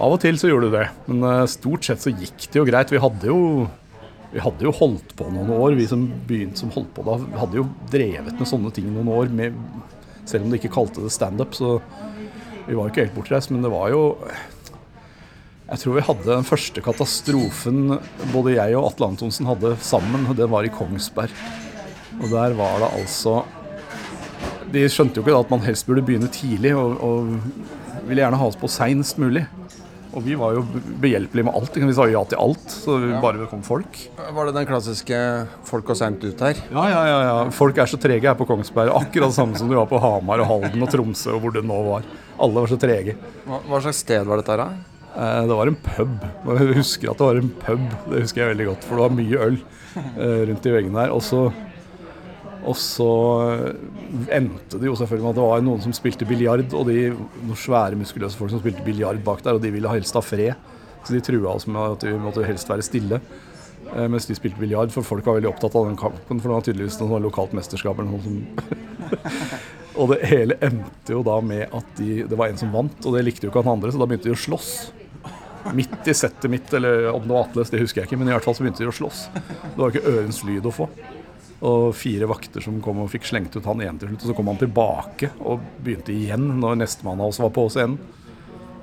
Av 0.00 0.14
og 0.14 0.20
til 0.22 0.38
så 0.38 0.50
gjorde 0.50 0.68
du 0.70 0.76
det, 0.76 0.86
men 1.08 1.24
uh, 1.26 1.48
stort 1.50 1.86
sett 1.86 2.02
så 2.04 2.12
gikk 2.12 2.46
det 2.46 2.60
jo 2.60 2.66
greit. 2.68 2.92
Vi 2.92 3.00
hadde 3.02 3.30
jo, 3.32 3.66
vi 4.30 4.44
hadde 4.44 4.68
jo 4.68 4.74
holdt 4.76 5.16
på 5.18 5.26
noen 5.32 5.50
år, 5.56 5.74
vi 5.78 5.88
som 5.90 6.04
begynte 6.28 6.62
som 6.62 6.70
holdt 6.74 6.92
på 6.96 7.04
da. 7.08 7.18
hadde 7.40 7.58
jo 7.58 7.66
drevet 7.90 8.36
med 8.36 8.48
sånne 8.48 8.70
ting 8.76 8.92
noen 8.94 9.10
år, 9.16 9.32
med, 9.34 9.58
selv 10.28 10.46
om 10.46 10.52
de 10.52 10.60
ikke 10.60 10.72
kalte 10.76 11.02
det 11.04 11.12
standup. 11.14 11.56
Så 11.58 11.78
vi 12.68 12.76
var 12.76 12.86
jo 12.86 12.92
ikke 12.92 13.08
helt 13.08 13.16
bortreist, 13.16 13.50
men 13.50 13.66
det 13.66 13.72
var 13.72 13.90
jo 13.92 14.04
jeg 15.70 15.78
tror 15.84 15.94
vi 15.94 16.02
hadde 16.02 16.26
den 16.26 16.46
første 16.46 16.82
katastrofen 16.82 17.92
både 18.32 18.56
jeg 18.56 18.74
og 18.74 18.88
Atle 18.88 19.12
Antonsen 19.12 19.46
hadde 19.46 19.76
sammen. 19.86 20.24
Det 20.34 20.48
var 20.50 20.66
i 20.66 20.72
Kongsberg. 20.74 21.34
Og 22.20 22.28
der 22.28 22.56
var 22.58 22.82
det 22.82 22.90
altså 23.00 23.40
De 24.70 24.84
skjønte 24.92 25.18
jo 25.18 25.24
ikke 25.24 25.34
da 25.34 25.40
at 25.42 25.50
man 25.50 25.64
helst 25.64 25.86
burde 25.88 26.04
begynne 26.06 26.28
tidlig, 26.30 26.74
og, 26.78 27.00
og 27.02 28.04
ville 28.06 28.22
gjerne 28.22 28.38
ha 28.38 28.46
oss 28.46 28.58
på 28.58 28.70
seinest 28.70 29.18
mulig. 29.18 29.46
Og 30.10 30.24
vi 30.26 30.34
var 30.38 30.56
jo 30.56 30.64
behjelpelige 31.02 31.46
med 31.46 31.54
alt. 31.54 31.76
Vi 31.78 31.94
sa 31.94 32.06
ja 32.10 32.22
til 32.26 32.40
alt, 32.42 32.72
så 32.72 32.96
ja. 32.98 33.18
bare 33.22 33.38
det 33.38 33.48
kom 33.50 33.62
folk. 33.66 33.98
Var 34.18 34.48
det 34.48 34.54
den 34.56 34.66
klassiske 34.66 35.18
'folk 35.66 35.86
går 35.86 35.98
seint 35.98 36.24
ut' 36.26 36.42
her? 36.42 36.58
Ja, 36.70 36.84
ja, 36.90 37.02
ja, 37.06 37.18
ja. 37.28 37.36
Folk 37.54 37.78
er 37.78 37.90
så 37.90 37.98
trege 37.98 38.26
her 38.26 38.38
på 38.38 38.46
Kongsberg. 38.46 38.90
Akkurat 38.94 39.34
samme 39.34 39.58
som 39.58 39.70
de 39.70 39.78
var 39.78 39.86
på 39.90 40.00
Hamar 40.02 40.42
og 40.42 40.50
Halden 40.50 40.82
og 40.82 40.90
Tromsø 40.90 41.36
og 41.36 41.44
hvor 41.44 41.54
det 41.54 41.62
nå 41.66 41.78
var. 41.86 42.06
Alle 42.38 42.62
var 42.62 42.70
så 42.70 42.78
trege. 42.80 43.14
Hva, 43.46 43.62
hva 43.68 43.82
slags 43.86 44.02
sted 44.02 44.26
var 44.26 44.42
dette 44.42 44.54
her, 44.54 44.64
da? 44.66 44.90
Eh, 45.14 45.46
det 45.46 45.56
var 45.58 45.70
en 45.70 45.78
pub. 45.78 46.26
Jeg 46.46 46.74
husker 46.80 47.10
at 47.10 47.18
det 47.18 47.26
var 47.26 47.40
en 47.40 47.54
pub, 47.62 47.86
det 48.10 48.24
husker 48.24 48.42
jeg 48.42 48.52
veldig 48.54 48.68
godt. 48.72 48.86
For 48.86 48.98
det 48.98 49.06
var 49.06 49.16
mye 49.16 49.46
øl 49.46 49.58
eh, 49.60 50.40
rundt 50.50 50.66
i 50.66 50.74
veggene 50.74 51.04
her. 51.04 51.14
Og 51.14 51.22
så, 51.26 51.46
og 52.60 52.76
så 52.76 53.10
endte 54.32 54.80
det 54.80 54.88
jo 54.88 54.96
selvfølgelig 54.98 55.24
med 55.24 55.32
at 55.32 55.38
det 55.38 55.46
var 55.46 55.62
noen 55.64 55.84
som 55.84 55.94
spilte 55.96 56.28
biljard, 56.28 56.66
og 56.76 56.90
de, 56.90 57.10
noen 57.14 57.58
svære, 57.58 57.98
muskuløse 57.98 58.36
folk 58.36 58.52
som 58.52 58.60
spilte 58.60 58.84
biljard 58.84 59.22
bak 59.24 59.40
der, 59.46 59.56
og 59.56 59.64
de 59.64 59.72
ville 59.72 59.92
helst 59.92 60.18
ha 60.18 60.22
fred. 60.24 60.52
Så 61.00 61.16
de 61.16 61.22
trua 61.24 61.54
oss 61.54 61.64
med 61.70 61.96
at 61.96 62.04
vi 62.04 62.12
måtte 62.20 62.44
helst 62.44 62.68
være 62.68 62.84
stille 62.84 63.16
eh, 63.22 64.06
mens 64.12 64.28
de 64.28 64.36
spilte 64.36 64.60
biljard, 64.60 64.92
for 64.92 65.06
folk 65.06 65.24
var 65.24 65.38
veldig 65.38 65.48
opptatt 65.48 65.78
av 65.80 65.88
den 65.88 65.96
kampen. 66.00 66.40
For 66.40 66.50
det 66.50 66.56
var 66.56 66.66
tydeligvis 66.66 67.00
noe 67.00 67.22
lokalt 67.24 67.56
mesterskap 67.56 68.02
eller 68.02 68.12
noe 68.12 68.24
som 68.26 68.40
Og 70.00 70.12
det 70.12 70.20
hele 70.30 70.54
endte 70.62 71.12
jo 71.12 71.24
da 71.26 71.40
med 71.42 71.72
at 71.76 71.88
de, 71.98 72.22
det 72.28 72.36
var 72.38 72.52
en 72.52 72.60
som 72.60 72.70
vant, 72.72 73.00
og 73.04 73.16
det 73.16 73.24
likte 73.26 73.46
jo 73.46 73.50
ikke 73.50 73.64
han 73.64 73.74
andre, 73.74 73.90
så 73.92 74.00
da 74.00 74.06
begynte 74.08 74.28
de 74.30 74.36
å 74.36 74.38
slåss. 74.38 74.70
Midt 75.76 76.08
i 76.08 76.14
settet 76.16 76.48
mitt, 76.52 76.70
eller 76.76 77.10
om 77.10 77.24
det 77.24 77.34
var 77.34 77.48
Atles, 77.48 77.72
det 77.72 77.82
husker 77.82 78.00
jeg 78.00 78.08
ikke, 78.08 78.20
men 78.20 78.30
i 78.30 78.36
hvert 78.36 78.46
fall 78.46 78.56
så 78.56 78.64
begynte 78.64 78.84
de 78.84 78.88
å 78.88 78.94
slåss. 78.96 79.24
Det 79.34 79.74
var 79.80 79.92
ikke 79.92 80.12
ørens 80.14 80.40
lyd 80.46 80.68
å 80.70 80.72
få. 80.72 80.86
Og 81.66 81.90
fire 81.92 82.28
vakter 82.30 82.64
som 82.64 82.78
kom 82.80 83.02
og 83.02 83.10
fikk 83.12 83.26
slengt 83.28 83.56
ut 83.56 83.66
han 83.68 83.82
igjen 83.82 83.98
til 84.00 84.12
slutt. 84.12 84.24
Og 84.24 84.30
så 84.30 84.36
kom 84.38 84.48
han 84.48 84.60
tilbake 84.60 85.32
og 85.44 85.66
begynte 85.84 86.14
igjen 86.14 86.46
når 86.62 86.80
nestemann 86.80 87.20
av 87.20 87.34
oss 87.34 87.40
var 87.42 87.52
på 87.56 87.66
scenen. 87.72 87.98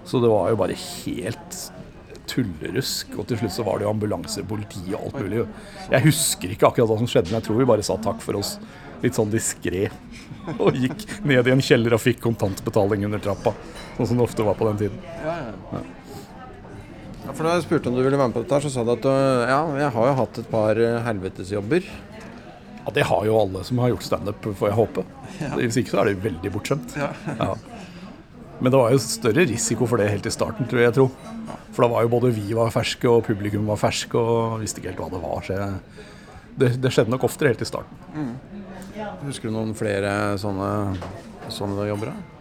Så 0.07 0.21
det 0.23 0.29
var 0.31 0.51
jo 0.53 0.59
bare 0.59 0.77
helt 0.77 1.57
tullerusk. 2.29 3.15
Og 3.17 3.27
til 3.27 3.41
slutt 3.41 3.55
så 3.55 3.65
var 3.67 3.79
det 3.79 3.87
jo 3.87 3.93
ambulanser, 3.95 4.45
politi 4.47 4.83
og 4.91 5.07
alt 5.07 5.21
mulig. 5.23 5.45
Jeg 5.91 6.05
husker 6.05 6.53
ikke 6.53 6.69
akkurat 6.69 6.91
hva 6.91 6.99
som 7.01 7.09
skjedde, 7.09 7.31
men 7.31 7.39
jeg 7.41 7.47
tror 7.49 7.59
vi 7.59 7.69
bare 7.73 7.87
sa 7.87 7.97
takk 8.03 8.21
for 8.23 8.39
oss 8.39 8.57
litt 9.03 9.17
sånn 9.17 9.33
diskré. 9.33 9.87
Og 10.63 10.77
gikk 10.79 11.05
ned 11.27 11.49
i 11.49 11.53
en 11.53 11.63
kjeller 11.63 11.97
og 11.97 12.03
fikk 12.03 12.21
kontantbetaling 12.23 13.03
under 13.09 13.21
trappa. 13.23 13.53
Sånn 13.97 14.11
som 14.11 14.19
det 14.19 14.27
ofte 14.29 14.45
var 14.45 14.57
på 14.59 14.69
den 14.69 14.83
tiden. 14.85 15.01
Ja, 15.25 15.37
ja. 15.49 15.81
Ja, 17.27 17.33
for 17.35 17.43
Da 17.43 17.57
jeg 17.57 17.65
spurte 17.65 17.89
om 17.91 17.97
du 17.97 17.99
ville 18.05 18.15
være 18.15 18.29
med 18.31 18.37
på 18.37 18.45
dette, 18.45 18.61
så 18.63 18.71
sa 18.71 18.85
du 18.87 18.93
at 18.93 19.07
ja, 19.49 19.59
jeg 19.81 19.91
har 19.97 20.05
jo 20.07 20.19
hatt 20.21 20.37
et 20.39 20.47
par 20.47 20.79
eh, 20.79 21.01
helvetesjobber. 21.03 21.89
Ja, 22.87 22.93
Det 22.95 23.03
har 23.03 23.25
jo 23.27 23.39
alle 23.41 23.63
som 23.67 23.81
har 23.83 23.91
gjort 23.91 24.05
standup, 24.07 24.45
får 24.55 24.69
jeg 24.69 24.77
håpe. 24.77 25.03
Ja. 25.41 25.49
Hvis 25.59 25.77
ikke 25.81 25.91
så 25.91 25.99
er 26.01 26.09
det 26.09 26.21
veldig 26.23 26.51
bortskjemt. 26.53 26.95
Ja. 26.95 27.09
ja. 27.27 27.55
Men 28.59 28.71
det 28.71 28.79
var 28.79 28.93
jo 28.93 29.01
større 29.03 29.43
risiko 29.49 29.85
for 29.85 29.99
det 29.99 30.07
helt 30.09 30.25
i 30.25 30.31
starten, 30.31 30.69
tror 30.71 30.81
jeg. 30.81 30.93
Tro. 30.95 31.09
For 31.75 31.83
da 31.83 31.89
var 31.91 32.05
jo 32.05 32.13
både 32.15 32.31
vi 32.33 32.55
var 32.55 32.71
ferske, 32.73 33.09
og 33.11 33.25
publikum 33.27 33.67
var 33.67 33.81
ferske, 33.81 34.15
og 34.17 34.63
visste 34.63 34.79
ikke 34.79 34.93
helt 34.93 35.03
hva 35.03 35.11
det 35.11 35.21
var. 35.21 35.43
Så 35.43 35.59
det, 36.57 36.71
det, 36.79 36.93
skjedde 36.93 37.11
nok 37.11 37.27
oftere 37.27 37.51
helt 37.51 37.61
i 37.61 37.67
starten. 37.67 37.99
Mm. 38.15 38.33
Husker 39.27 39.51
du 39.51 39.57
noen 39.57 39.75
flere 39.77 40.15
sånne, 40.41 40.71
sånne 41.53 41.91
jobber? 41.91 42.15
da? 42.15 42.33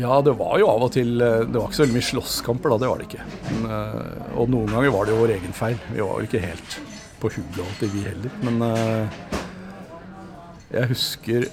Ja, 0.00 0.16
det 0.24 0.32
var 0.40 0.56
jo 0.58 0.66
av 0.66 0.82
og 0.82 0.88
til 0.96 1.20
eh, 1.22 1.44
Det 1.46 1.54
var 1.54 1.68
ikke 1.68 1.76
så 1.76 1.84
veldig 1.84 1.94
mye 1.94 2.06
slåsskamper 2.08 2.72
da, 2.72 2.78
det 2.82 2.88
var 2.90 2.98
det 2.98 3.06
ikke. 3.06 3.26
Men, 3.52 3.68
eh, 3.70 4.32
og 4.34 4.50
noen 4.50 4.72
ganger 4.72 4.96
var 4.96 5.06
det 5.06 5.14
jo 5.14 5.20
vår 5.20 5.34
egen 5.36 5.54
feil. 5.54 5.76
Vi 5.92 6.02
var 6.02 6.18
jo 6.18 6.26
ikke 6.26 6.42
helt 6.42 6.78
på 7.20 7.30
hugget 7.34 7.62
alltid, 7.64 7.94
vi 7.94 8.04
heller. 8.06 8.40
Men 8.46 8.66
jeg 10.72 10.90
husker 10.90 11.46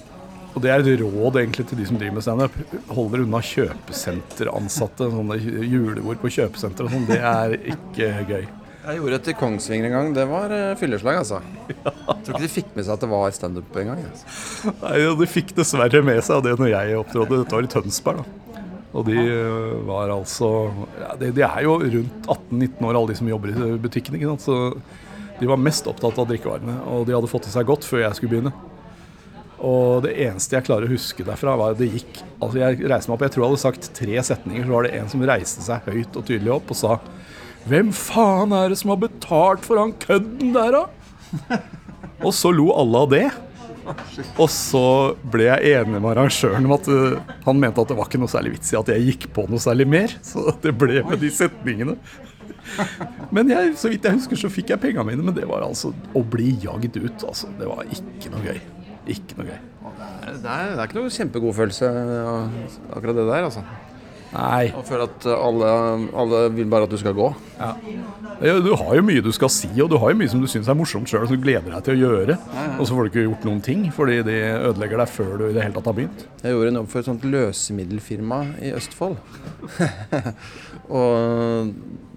Og 0.54 0.62
det 0.62 0.70
er 0.70 0.82
et 0.82 1.00
råd 1.00 1.40
egentlig 1.40 1.64
til 1.66 1.78
de 1.80 1.86
som 1.88 1.96
driver 1.98 2.14
med 2.14 2.22
standup. 2.22 2.58
Hold 2.94 3.08
dere 3.10 3.24
unna 3.26 3.40
kjøpesenteransatte. 3.42 5.08
Sånne 5.10 5.38
julebord 5.42 6.20
på 6.22 6.30
kjøpesenter 6.36 6.86
og 6.86 6.94
sånn. 6.94 7.08
Det 7.08 7.18
er 7.18 7.56
ikke 7.74 8.12
gøy. 8.28 8.44
Jeg 8.84 9.00
gjorde 9.00 9.16
et 9.16 9.28
i 9.32 9.34
Kongsvinger 9.40 9.88
en 9.88 9.94
gang. 9.96 10.08
Det 10.14 10.24
var 10.28 10.52
uh, 10.52 10.76
fylleslag, 10.76 11.18
altså. 11.22 11.40
Ja. 11.72 11.90
Jeg 11.90 12.26
tror 12.26 12.34
ikke 12.36 12.42
de 12.42 12.50
fikk 12.52 12.72
med 12.76 12.84
seg 12.84 12.94
at 12.94 13.04
det 13.04 13.08
var 13.10 13.34
standup 13.34 13.78
en 13.80 13.90
gang. 13.90 14.02
Altså. 14.10 14.72
Nei, 14.82 14.96
De 15.20 15.28
fikk 15.30 15.54
dessverre 15.56 16.02
med 16.04 16.20
seg 16.26 16.42
det 16.44 16.52
når 16.60 16.70
jeg 16.70 16.98
opptrådte. 17.00 17.38
Dette 17.40 17.56
var 17.56 17.66
i 17.66 17.70
Tønsberg. 17.74 18.20
da. 18.20 18.60
Og 18.94 19.08
de 19.08 19.16
uh, 19.18 19.78
var 19.88 20.12
altså 20.14 20.50
ja, 21.00 21.14
de, 21.18 21.32
de, 21.34 21.42
er 21.48 21.64
jo 21.64 21.78
rundt 21.80 22.28
18-19 22.28 22.84
år, 22.84 22.98
alle 23.00 23.10
de 23.10 23.16
som 23.18 23.32
jobber 23.32 23.54
i 23.54 23.72
butikken. 23.88 24.20
ikke 24.20 24.34
sant? 24.34 24.44
Så 24.44 24.60
de 25.40 25.48
var 25.50 25.60
mest 25.60 25.88
opptatt 25.90 26.18
av 26.20 26.28
drikkevarene. 26.30 26.76
Og 26.92 27.08
de 27.08 27.16
hadde 27.16 27.30
fått 27.30 27.48
i 27.50 27.54
seg 27.54 27.66
godt 27.68 27.86
før 27.88 28.04
jeg 28.04 28.18
skulle 28.18 28.34
begynne. 28.34 28.54
Og 29.64 30.04
det 30.04 30.14
eneste 30.26 30.58
jeg 30.58 30.66
klarer 30.66 30.88
å 30.88 30.92
huske 30.92 31.24
derfra, 31.24 31.54
var 31.56 31.74
at 31.74 31.80
det 31.80 31.92
gikk 31.92 32.18
Altså, 32.42 32.58
jeg 32.60 32.90
reiste 32.90 33.08
meg 33.08 33.14
opp, 33.16 33.22
jeg 33.24 33.32
tror 33.32 33.44
jeg 33.44 33.50
hadde 33.52 33.62
sagt 33.62 33.86
tre 33.96 34.24
setninger, 34.28 34.66
så 34.66 34.74
var 34.74 34.84
det 34.84 34.96
en 34.98 35.06
som 35.08 35.22
reiste 35.24 35.64
seg 35.64 35.86
høyt 35.88 36.18
og 36.18 36.26
tydelig 36.28 36.52
opp 36.58 36.74
og 36.74 36.76
sa 36.76 36.98
Hvem 37.64 37.94
faen 37.96 38.52
er 38.52 38.68
det 38.68 38.76
som 38.76 38.92
har 38.92 39.00
betalt 39.06 39.64
for 39.64 39.80
han 39.80 39.94
kødden 40.02 40.52
der, 40.52 40.76
da? 40.76 41.62
Og 42.24 42.34
så 42.36 42.52
lo 42.52 42.68
alle 42.76 43.00
av 43.06 43.08
det. 43.14 43.24
Og 44.40 44.48
så 44.52 44.84
ble 45.32 45.48
jeg 45.48 45.78
enig 45.78 45.98
med 45.98 46.10
arrangøren 46.12 46.68
om 46.68 46.74
at 46.76 46.88
uh, 46.88 47.32
han 47.44 47.60
mente 47.60 47.82
at 47.82 47.90
det 47.90 47.96
var 47.98 48.08
ikke 48.08 48.20
noe 48.22 48.32
særlig 48.32 48.54
vits 48.56 48.72
i 48.72 48.78
at 48.78 48.92
jeg 48.92 49.08
gikk 49.08 49.26
på 49.36 49.46
noe 49.50 49.62
særlig 49.62 49.88
mer. 49.90 50.14
Så 50.24 50.54
det 50.64 50.74
ble 50.80 51.02
med 51.08 51.20
de 51.24 51.32
setningene. 51.32 51.96
Men 53.34 53.50
jeg, 53.52 53.74
så 53.80 53.90
vidt 53.92 54.06
jeg 54.06 54.18
husker, 54.18 54.38
så 54.40 54.50
fikk 54.52 54.72
jeg 54.74 54.82
pengene 54.82 55.06
mine. 55.10 55.26
Men 55.26 55.36
det 55.36 55.46
var 55.50 55.66
altså 55.66 55.92
å 56.16 56.24
bli 56.34 56.54
jagd 56.64 56.98
ut. 56.98 57.26
Altså, 57.28 57.50
det 57.58 57.68
var 57.70 57.84
ikke 57.86 58.32
noe 58.34 58.44
gøy. 58.46 58.60
Ikke 59.14 59.38
noe 59.40 59.48
gøy. 59.52 59.62
Det 60.24 60.48
er, 60.48 60.70
det 60.74 60.78
er 60.80 60.86
ikke 60.88 60.98
noe 60.98 61.12
kjempegod 61.12 61.54
følelse, 61.58 61.90
akkurat 62.90 63.18
det 63.20 63.26
der, 63.28 63.48
altså. 63.50 63.64
Nei. 64.34 64.72
Og 64.74 64.82
føle 64.88 65.06
at 65.06 65.26
alle, 65.30 65.70
alle 66.18 66.40
vil 66.56 66.68
bare 66.70 66.88
at 66.88 66.92
du 66.92 66.98
skal 66.98 67.14
gå. 67.16 67.28
Ja. 67.58 67.72
Du 68.64 68.72
har 68.76 68.96
jo 68.98 69.04
mye 69.06 69.22
du 69.22 69.30
skal 69.34 69.50
si, 69.52 69.70
og 69.78 69.88
du 69.92 69.96
har 70.02 70.10
jo 70.10 70.18
mye 70.18 70.30
som 70.32 70.42
du 70.42 70.48
syns 70.50 70.68
er 70.68 70.76
morsomt 70.76 71.08
sjøl, 71.10 71.26
som 71.30 71.38
du 71.38 71.44
gleder 71.44 71.70
deg 71.70 71.84
til 71.86 71.94
å 71.94 72.10
gjøre. 72.10 72.36
Og 72.74 72.82
så 72.82 72.96
får 72.96 73.06
du 73.06 73.12
ikke 73.12 73.26
gjort 73.28 73.46
noen 73.46 73.62
ting, 73.64 73.86
fordi 73.94 74.18
de 74.26 74.38
ødelegger 74.70 75.04
deg 75.04 75.12
før 75.14 75.32
du 75.38 75.46
i 75.46 75.54
det 75.54 75.62
hele 75.62 75.76
tatt 75.78 75.90
har 75.90 75.98
begynt. 76.00 76.26
Jeg 76.42 76.56
gjorde 76.56 76.72
en 76.72 76.80
jobb 76.80 76.90
for 76.92 77.00
et 77.00 77.10
sånt 77.10 77.26
løsemiddelfirma 77.30 78.40
i 78.58 78.74
Østfold. 78.74 79.18
og 81.00 81.74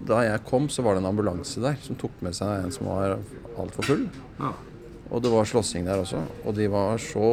da 0.08 0.24
jeg 0.26 0.46
kom, 0.48 0.66
så 0.72 0.84
var 0.84 0.96
det 0.96 1.04
en 1.04 1.12
ambulanse 1.12 1.62
der 1.62 1.78
som 1.84 1.98
tok 2.00 2.18
med 2.24 2.36
seg 2.36 2.64
en 2.64 2.74
som 2.74 2.90
var 2.90 3.20
altfor 3.58 3.86
full. 3.92 4.08
Ja. 4.40 4.52
Og 5.08 5.22
det 5.24 5.30
var 5.32 5.46
slåssing 5.48 5.86
der 5.86 6.02
også. 6.02 6.20
Og 6.44 6.52
de 6.56 6.66
var, 6.68 6.98
så, 7.00 7.28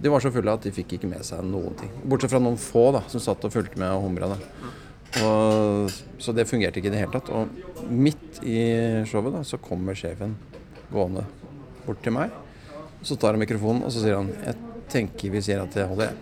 de 0.00 0.12
var 0.12 0.22
så 0.24 0.30
fulle 0.32 0.54
at 0.56 0.64
de 0.64 0.72
fikk 0.72 0.94
ikke 0.96 1.10
med 1.10 1.24
seg 1.28 1.42
noen 1.44 1.74
ting. 1.76 1.90
Bortsett 2.08 2.32
fra 2.32 2.40
noen 2.40 2.56
få 2.60 2.88
da, 2.96 3.02
som 3.12 3.20
satt 3.22 3.44
og 3.44 3.52
fulgte 3.52 3.80
med 3.80 3.92
og 3.92 4.06
humra. 4.06 4.38
Så 5.16 6.32
det 6.36 6.48
fungerte 6.48 6.80
ikke 6.80 6.90
i 6.90 6.94
det 6.94 7.02
hele 7.04 7.14
tatt. 7.18 7.28
Og 7.32 7.42
midt 7.92 8.40
i 8.44 8.58
showet 9.08 9.32
da, 9.36 9.42
så 9.44 9.60
kommer 9.60 9.94
sjefen 9.98 10.36
gående 10.92 11.24
bort 11.84 12.00
til 12.04 12.12
meg. 12.16 12.28
Så 13.04 13.16
tar 13.20 13.36
han 13.36 13.42
mikrofonen 13.42 13.84
og 13.86 13.92
så 13.92 14.00
sier 14.02 14.16
han 14.18 14.28
Jeg 14.42 14.54
tenker 14.90 15.30
vi 15.34 15.40
sier 15.44 15.60
at 15.62 15.74
det 15.76 15.84
holder, 15.86 16.06
jeg. 16.10 16.16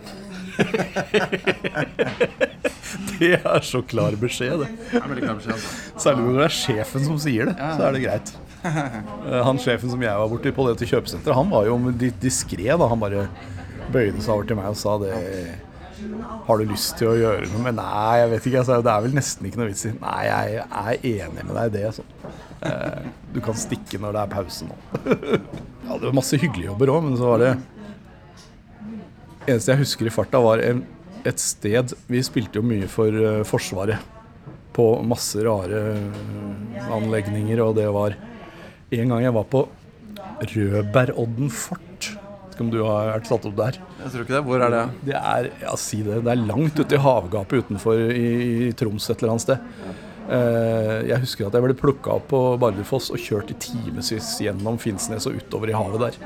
det 3.19 3.33
er 3.40 3.61
så 3.66 3.81
klar 3.83 4.14
beskjed, 4.21 4.61
det. 4.62 4.69
det 4.93 5.00
er 5.00 5.23
klar 5.23 5.37
beskjed 5.40 5.57
altså. 5.57 5.71
Særlig 6.04 6.23
når 6.26 6.35
det 6.38 6.45
er 6.47 6.54
sjefen 6.59 7.02
som 7.09 7.16
sier 7.23 7.45
det. 7.50 7.57
Så 7.59 7.83
er 7.88 7.93
det 7.97 8.02
greit. 8.04 8.28
Eh, 8.64 9.42
han 9.44 9.61
sjefen 9.61 9.92
som 9.92 10.02
jeg 10.02 10.21
var 10.21 10.30
borti 10.30 10.52
på 10.54 10.64
dette 10.68 10.88
kjøpesenteret, 10.88 11.37
han 11.37 11.50
var 11.52 11.68
jo 11.68 11.76
diskré. 12.23 12.71
Han 12.73 13.02
bare 13.02 13.26
bøyde 13.92 14.23
seg 14.23 14.33
over 14.35 14.49
til 14.49 14.59
meg 14.59 14.71
og 14.73 14.78
sa 14.80 14.97
det 15.02 15.12
Har 16.47 16.61
du 16.61 16.64
lyst 16.68 16.97
til 16.99 17.11
å 17.11 17.18
gjøre 17.18 17.50
noe? 17.50 17.62
Men 17.66 17.78
nei, 17.80 18.14
jeg 18.23 18.30
vet 18.33 18.49
ikke. 18.49 18.62
Altså, 18.62 18.80
det 18.85 18.94
er 18.94 19.04
vel 19.06 19.18
nesten 19.18 19.49
ikke 19.49 19.61
noe 19.61 19.68
vits 19.71 19.85
i. 19.88 19.92
Nei, 20.00 20.23
jeg 20.28 20.64
er 20.64 21.06
enig 21.12 21.44
med 21.44 21.54
deg 21.59 21.68
i 21.68 21.75
det. 21.76 21.85
Altså. 21.92 22.09
Du 23.35 23.40
kan 23.44 23.61
stikke 23.61 24.00
når 24.00 24.16
det 24.16 24.25
er 24.25 24.33
pause 24.33 24.68
nå. 24.68 24.80
ja, 25.87 25.97
det 26.00 26.09
var 26.09 26.16
masse 26.16 26.40
hyggelige 26.40 26.73
jobber 26.73 26.92
òg, 26.94 27.06
men 27.09 27.16
så 27.21 27.30
var 27.35 27.44
det 27.44 27.54
eneste 29.44 29.75
jeg 29.75 29.83
husker 29.83 30.09
i 30.09 30.12
farta, 30.12 30.40
var 30.40 30.62
et 30.64 31.40
sted 31.40 31.92
Vi 32.09 32.21
spilte 32.25 32.61
jo 32.61 32.66
mye 32.66 32.88
for 32.88 33.12
uh, 33.12 33.40
Forsvaret. 33.49 34.12
På 34.75 34.97
masse 35.06 35.38
rare 35.44 35.80
anlegninger, 36.90 37.61
og 37.62 37.76
det 37.78 37.87
var 37.94 38.16
en 38.90 39.14
gang 39.14 39.24
jeg 39.24 39.34
var 39.34 39.48
på 39.50 39.64
Rødbærodden 40.44 41.50
fort. 41.52 42.10
Vet 42.10 42.56
ikke 42.56 42.64
om 42.64 42.72
du 42.72 42.80
har 42.84 43.12
vært 43.14 43.28
satt 43.30 43.46
opp 43.48 43.54
der? 43.58 43.78
Jeg 44.02 44.12
tror 44.12 44.24
ikke 44.24 44.34
det. 44.36 44.42
Hvor 44.46 44.64
er 44.66 44.74
det? 44.74 44.82
Det 45.08 45.14
er, 45.18 45.48
ja, 45.62 45.76
si 45.80 46.02
det. 46.06 46.20
Det 46.26 46.32
er 46.32 46.42
langt 46.42 46.78
ute 46.78 46.96
i 46.96 47.02
havgapet 47.02 47.64
utenfor 47.64 48.02
i, 48.14 48.26
i 48.68 48.72
Troms 48.78 49.08
et 49.10 49.22
eller 49.22 49.34
annet 49.34 49.46
sted. 49.46 49.70
Uh, 50.24 51.02
jeg 51.04 51.20
husker 51.20 51.48
at 51.48 51.56
jeg 51.56 51.64
ble 51.66 51.76
plukka 51.76 52.14
opp 52.14 52.30
på 52.30 52.42
Bardufoss 52.60 53.10
og 53.12 53.20
kjørt 53.20 53.50
i 53.52 53.58
timevis 53.60 54.38
gjennom 54.40 54.78
Finnsnes 54.80 55.26
og 55.28 55.36
utover 55.40 55.72
i 55.72 55.76
havet 55.76 56.06
der. 56.06 56.20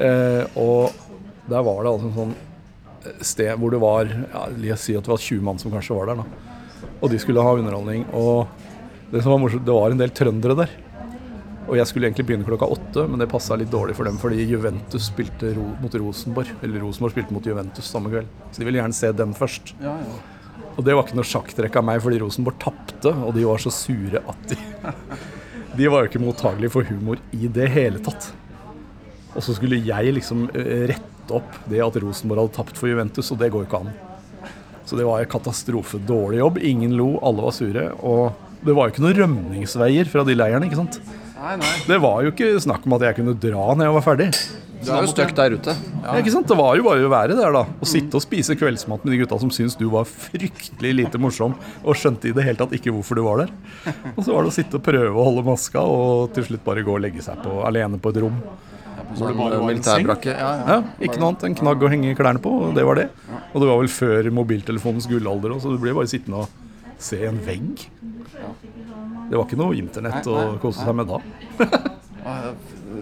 Uh, 0.00 0.58
og 0.58 0.96
der 1.50 1.66
var 1.66 1.84
det 1.84 1.92
altså 1.92 2.08
en 2.08 2.16
sånn 2.16 2.34
sted 3.26 3.58
hvor 3.58 3.74
det 3.74 3.82
var 3.82 4.10
ja, 4.10 4.74
oss 4.74 4.86
si 4.86 4.94
at 4.94 5.06
det 5.06 5.10
var 5.10 5.22
20 5.22 5.46
mann 5.46 5.60
som 5.60 5.74
kanskje 5.74 5.96
var 5.98 6.12
der. 6.12 6.22
da. 6.22 6.88
Og 7.02 7.10
de 7.10 7.18
skulle 7.22 7.42
ha 7.42 7.54
underholdning. 7.58 8.06
Og 8.14 8.46
det 9.12 9.22
som 9.22 9.34
var 9.34 9.42
morsomt, 9.42 9.66
det 9.66 9.76
var 9.76 9.92
en 9.92 10.00
del 10.00 10.14
trøndere 10.14 10.58
der. 10.62 10.74
Og 11.68 11.76
jeg 11.78 11.86
skulle 11.88 12.08
egentlig 12.08 12.26
begynne 12.26 12.46
klokka 12.46 12.66
åtte, 12.74 13.04
men 13.08 13.20
det 13.22 13.28
passa 13.30 13.56
litt 13.58 13.70
dårlig 13.72 13.94
for 13.96 14.08
dem 14.08 14.18
fordi 14.20 14.42
Juventus 14.48 15.06
spilte 15.12 15.52
ro 15.56 15.68
mot 15.82 15.94
Rosenborg. 15.94 16.50
Eller 16.60 16.82
Rosenborg 16.82 17.14
spilte 17.14 17.36
mot 17.36 17.46
Juventus 17.46 17.88
samme 17.88 18.10
kveld. 18.12 18.30
Så 18.50 18.62
de 18.62 18.68
ville 18.68 18.80
gjerne 18.82 18.98
se 18.98 19.12
den 19.16 19.34
først. 19.38 19.74
Ja, 19.82 19.94
ja. 20.02 20.18
Og 20.72 20.84
det 20.86 20.96
var 20.96 21.06
ikke 21.06 21.18
noe 21.18 21.28
sjakktrekk 21.28 21.78
av 21.78 21.86
meg 21.86 22.02
fordi 22.02 22.18
Rosenborg 22.22 22.58
tapte, 22.62 23.12
og 23.12 23.34
de 23.36 23.46
var 23.46 23.60
så 23.62 23.72
sure 23.74 24.24
at 24.24 24.52
de 24.52 24.58
De 25.72 25.86
var 25.88 26.04
jo 26.04 26.10
ikke 26.10 26.20
mottagelige 26.20 26.72
for 26.74 26.84
humor 26.84 27.20
i 27.32 27.48
det 27.48 27.70
hele 27.72 28.00
tatt. 28.04 28.26
Og 29.32 29.40
så 29.40 29.54
skulle 29.56 29.78
jeg 29.80 30.12
liksom 30.12 30.44
eh, 30.52 30.82
rette 30.90 31.32
opp 31.32 31.54
det 31.70 31.80
at 31.80 31.96
Rosenborg 32.02 32.42
hadde 32.42 32.56
tapt 32.58 32.76
for 32.76 32.90
Juventus, 32.92 33.30
og 33.32 33.38
det 33.40 33.48
går 33.54 33.64
jo 33.64 33.68
ikke 33.70 33.80
an. 33.80 33.94
Så 34.84 34.98
det 34.98 35.06
var 35.08 35.22
en 35.22 35.30
katastrofe. 35.32 35.96
Dårlig 36.04 36.42
jobb. 36.42 36.58
Ingen 36.60 36.92
lo, 36.98 37.14
alle 37.24 37.46
var 37.46 37.56
sure. 37.56 37.86
Og 38.04 38.66
det 38.66 38.76
var 38.76 38.90
jo 38.90 38.92
ikke 38.92 39.04
noen 39.06 39.18
rømningsveier 39.22 40.12
fra 40.12 40.26
de 40.28 40.36
leirene, 40.36 40.68
ikke 40.68 40.82
sant. 40.82 41.00
Nei, 41.42 41.56
nei. 41.58 41.70
Det 41.88 41.96
var 41.98 42.20
jo 42.22 42.30
ikke 42.30 42.52
snakk 42.62 42.84
om 42.86 42.94
at 42.94 43.08
jeg 43.08 43.18
kunne 43.18 43.32
dra 43.42 43.72
når 43.74 43.88
jeg 43.88 43.94
var 43.96 44.04
ferdig. 44.06 44.28
Du 44.82 44.90
er 44.90 45.04
jo 45.04 45.10
stuck 45.10 45.30
der 45.38 45.54
ute. 45.54 45.74
Ja. 46.02 46.14
ikke 46.18 46.32
sant? 46.34 46.48
Det 46.50 46.56
var 46.58 46.74
jo 46.78 46.84
bare 46.86 47.06
å 47.06 47.10
være 47.10 47.36
der, 47.38 47.54
da. 47.54 47.62
Å 47.66 47.86
sitte 47.88 48.18
og 48.18 48.24
spise 48.24 48.56
kveldsmat 48.58 49.04
med 49.04 49.14
de 49.14 49.20
gutta 49.20 49.38
som 49.42 49.50
syntes 49.54 49.76
du 49.78 49.84
var 49.92 50.08
fryktelig 50.10 50.92
lite 50.98 51.20
morsom, 51.22 51.54
og 51.82 51.98
skjønte 51.98 52.30
i 52.30 52.34
det 52.34 52.46
hele 52.46 52.58
tatt 52.58 52.74
ikke 52.78 52.94
hvorfor 52.94 53.18
du 53.18 53.24
var 53.26 53.44
der. 53.44 53.52
Og 54.16 54.24
så 54.24 54.34
var 54.34 54.42
det 54.42 54.52
å 54.52 54.56
sitte 54.56 54.78
og 54.78 54.86
prøve 54.86 55.14
å 55.14 55.26
holde 55.28 55.46
maska, 55.46 55.82
og 55.82 56.34
til 56.34 56.48
slutt 56.50 56.64
bare 56.66 56.86
gå 56.86 56.94
og 56.94 57.04
legge 57.04 57.22
seg 57.24 57.42
på 57.44 57.60
alene 57.66 57.98
på 58.02 58.14
et 58.14 58.22
rom. 58.22 58.38
Ja, 58.92 59.06
på 59.08 59.20
sånn 59.20 59.38
militærbrakke. 59.66 60.34
Ja, 60.34 60.50
ja. 60.58 60.78
ja, 60.78 61.06
ikke 61.06 61.18
noe 61.22 61.32
annet 61.32 61.46
enn 61.48 61.58
knagg 61.62 61.82
å 61.82 61.92
henge 61.94 62.16
klærne 62.18 62.42
på, 62.42 62.54
og 62.66 62.74
det 62.78 62.86
var 62.86 63.02
det. 63.02 63.08
Og 63.52 63.62
det 63.62 63.70
var 63.70 63.82
vel 63.82 63.92
før 63.92 64.30
mobiltelefonens 64.42 65.10
gullalder, 65.10 65.58
så 65.62 65.74
du 65.74 65.78
ble 65.82 65.94
bare 65.98 66.10
sittende 66.10 66.42
og 66.42 66.61
se 67.04 67.18
en 67.26 67.40
vegg. 67.44 67.86
Det 69.30 69.36
var 69.36 69.44
ikke 69.46 69.60
noe 69.60 69.76
internett 69.78 70.28
å 70.30 70.54
kose 70.62 70.84
seg 70.84 70.96
med 70.96 71.10
da. 71.10 71.20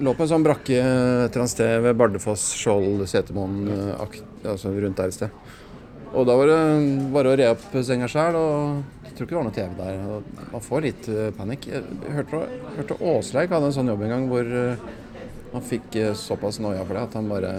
lå 0.00 0.14
på 0.14 0.24
en 0.24 0.30
sånn 0.30 0.44
brakke 0.44 0.76
et 0.78 1.30
eller 1.30 1.42
annet 1.42 1.52
sted 1.52 1.82
ved 1.84 1.98
Bardufoss, 1.98 2.50
Skjold, 2.56 3.02
Setermoen, 3.10 3.66
altså 4.48 4.72
rundt 4.72 5.00
der 5.00 5.10
et 5.10 5.16
sted. 5.16 5.50
Og 6.10 6.26
da 6.26 6.34
var 6.38 6.50
det 6.50 6.60
bare 7.14 7.32
å 7.32 7.36
re 7.38 7.50
opp 7.52 7.66
senga 7.86 8.08
sjøl, 8.10 8.38
og 8.38 9.04
jeg 9.06 9.14
tror 9.14 9.26
ikke 9.26 9.34
det 9.34 9.38
var 9.38 9.46
noe 9.46 9.56
TV 9.58 9.76
der. 9.78 10.48
Man 10.54 10.64
får 10.64 10.86
litt 10.86 11.10
panikk. 11.36 11.68
Jeg 11.70 12.14
hørte, 12.16 12.42
hørte 12.78 12.98
Åsleik 13.12 13.54
hadde 13.54 13.70
en 13.70 13.76
sånn 13.76 13.92
jobb 13.92 14.06
en 14.06 14.14
gang 14.14 14.26
hvor 14.30 14.50
han 15.50 15.66
fikk 15.66 16.00
såpass 16.18 16.60
noia 16.62 16.82
for 16.86 16.96
det 16.96 17.06
at 17.08 17.18
han 17.18 17.30
bare 17.30 17.54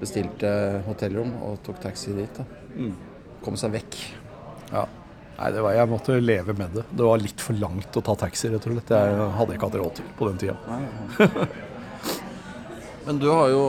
bestilte 0.00 0.50
hotellrom 0.86 1.32
og 1.46 1.60
tok 1.66 1.80
taxi 1.82 2.14
dit. 2.16 2.40
da. 2.40 2.46
Mm. 2.76 2.94
Kom 3.44 3.58
seg 3.60 3.74
vekk. 3.76 3.98
Ja. 4.72 4.86
Nei, 5.36 5.50
var, 5.60 5.72
Jeg 5.76 5.88
måtte 5.90 6.18
leve 6.20 6.54
med 6.56 6.76
det. 6.78 6.84
Det 6.96 7.04
var 7.04 7.20
litt 7.20 7.42
for 7.44 7.58
langt 7.60 7.96
å 7.98 8.02
ta 8.04 8.14
taxi, 8.24 8.48
rett 8.52 8.64
og 8.64 8.76
slett. 8.76 8.92
Jeg 8.96 9.32
hadde 9.36 9.56
ikke 9.56 9.68
hatt 9.68 9.80
råd 9.82 9.98
til 9.98 10.06
på 10.16 10.28
den 10.30 10.38
tida. 10.40 10.56
Men 13.06 13.20
du 13.22 13.28
har 13.30 13.50
jo 13.52 13.66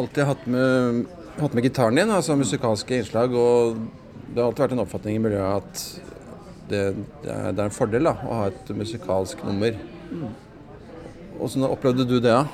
alltid 0.00 0.24
hatt 0.26 0.46
med, 0.50 1.04
hatt 1.38 1.52
med 1.54 1.68
gitaren 1.68 2.00
din, 2.00 2.10
altså 2.10 2.34
musikalske 2.38 3.02
innslag. 3.02 3.36
Og 3.36 3.84
det 4.32 4.40
har 4.40 4.48
alltid 4.48 4.64
vært 4.64 4.74
en 4.78 4.84
oppfatning 4.86 5.20
i 5.20 5.22
miljøet 5.26 5.60
at 5.60 5.84
det, 6.72 6.82
det, 7.22 7.28
er, 7.28 7.52
det 7.52 7.60
er, 7.60 7.66
en 7.68 7.76
fordel 7.76 8.08
da, 8.08 8.16
å 8.24 8.40
ha 8.40 8.48
et 8.48 8.72
musikalsk 8.74 9.44
nummer. 9.44 9.76
Åssen 11.42 11.68
opplevde 11.68 12.08
du 12.08 12.16
det? 12.16 12.32
da? 12.32 12.48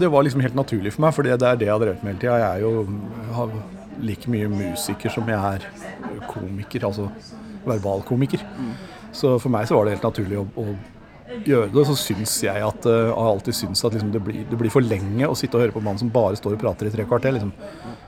Det 0.00 0.08
var 0.10 0.24
liksom 0.24 0.42
helt 0.42 0.56
naturlig 0.56 0.94
for 0.96 1.04
meg, 1.04 1.14
for 1.14 1.26
det 1.26 1.36
er 1.36 1.60
det 1.60 1.68
jeg 1.68 1.74
har 1.74 1.84
drevet 1.84 2.02
med 2.02 2.14
hele 2.14 2.24
tida. 2.24 2.40
Jeg 2.40 2.48
er 2.48 2.64
jo 2.64 3.34
har 3.36 3.56
like 4.02 4.30
mye 4.32 4.48
musiker 4.50 5.12
som 5.12 5.28
jeg 5.28 5.38
er 5.38 5.68
komiker. 6.32 6.88
altså 6.88 7.12
verbalkomiker. 7.68 8.42
Så 9.14 9.36
for 9.38 9.52
meg 9.54 9.68
så 9.68 9.78
var 9.78 9.86
det 9.86 9.96
helt 9.96 10.06
naturlig 10.08 10.40
å, 10.40 10.46
å 10.58 10.64
gjøre 11.46 11.70
det. 11.72 11.84
Så 11.88 11.96
syns 11.98 12.34
jeg 12.44 12.64
at 12.66 12.88
Jeg 12.88 13.12
har 13.12 13.30
alltid 13.30 13.56
syntes 13.56 13.84
at 13.86 13.94
liksom, 13.96 14.12
det, 14.14 14.22
blir, 14.24 14.42
det, 14.50 14.58
blir, 14.60 14.72
for 14.72 14.84
lenge 14.84 15.28
å 15.28 15.36
sitte 15.38 15.58
og 15.58 15.64
høre 15.64 15.74
på 15.74 15.82
en 15.82 15.88
mann 15.88 16.00
som 16.00 16.12
bare 16.14 16.38
står 16.38 16.56
og 16.56 16.64
prater 16.64 16.90
i 16.90 16.94
tre 16.94 17.06
kvarter. 17.08 17.36
Liksom. 17.36 17.52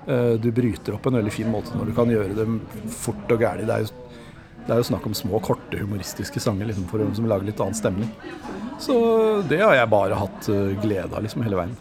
Uh, 0.06 0.34
du 0.40 0.50
bryter 0.54 0.96
opp 0.96 1.06
en 1.08 1.18
veldig 1.20 1.34
fin 1.34 1.50
måte 1.50 1.74
når 1.76 1.90
du 1.90 1.94
kan 1.96 2.10
gjøre 2.12 2.36
det 2.36 2.48
fort 2.94 3.32
og 3.34 3.46
gæli. 3.46 3.66
Det, 3.68 3.78
det, 4.66 4.68
er 4.68 4.82
jo 4.82 4.90
snakk 4.90 5.08
om 5.08 5.16
små, 5.16 5.40
korte, 5.44 5.80
humoristiske 5.80 6.42
sanger 6.42 6.70
liksom, 6.70 6.88
for, 6.90 7.06
som 7.16 7.30
lager 7.30 7.48
litt 7.48 7.62
annen 7.62 7.78
stemning. 7.78 8.12
Så 8.82 8.96
det 9.48 9.62
har 9.62 9.78
jeg 9.78 9.92
bare 9.92 10.18
hatt 10.20 10.50
glede 10.82 11.14
av 11.14 11.24
liksom, 11.24 11.46
hele 11.46 11.62
veien. 11.62 11.78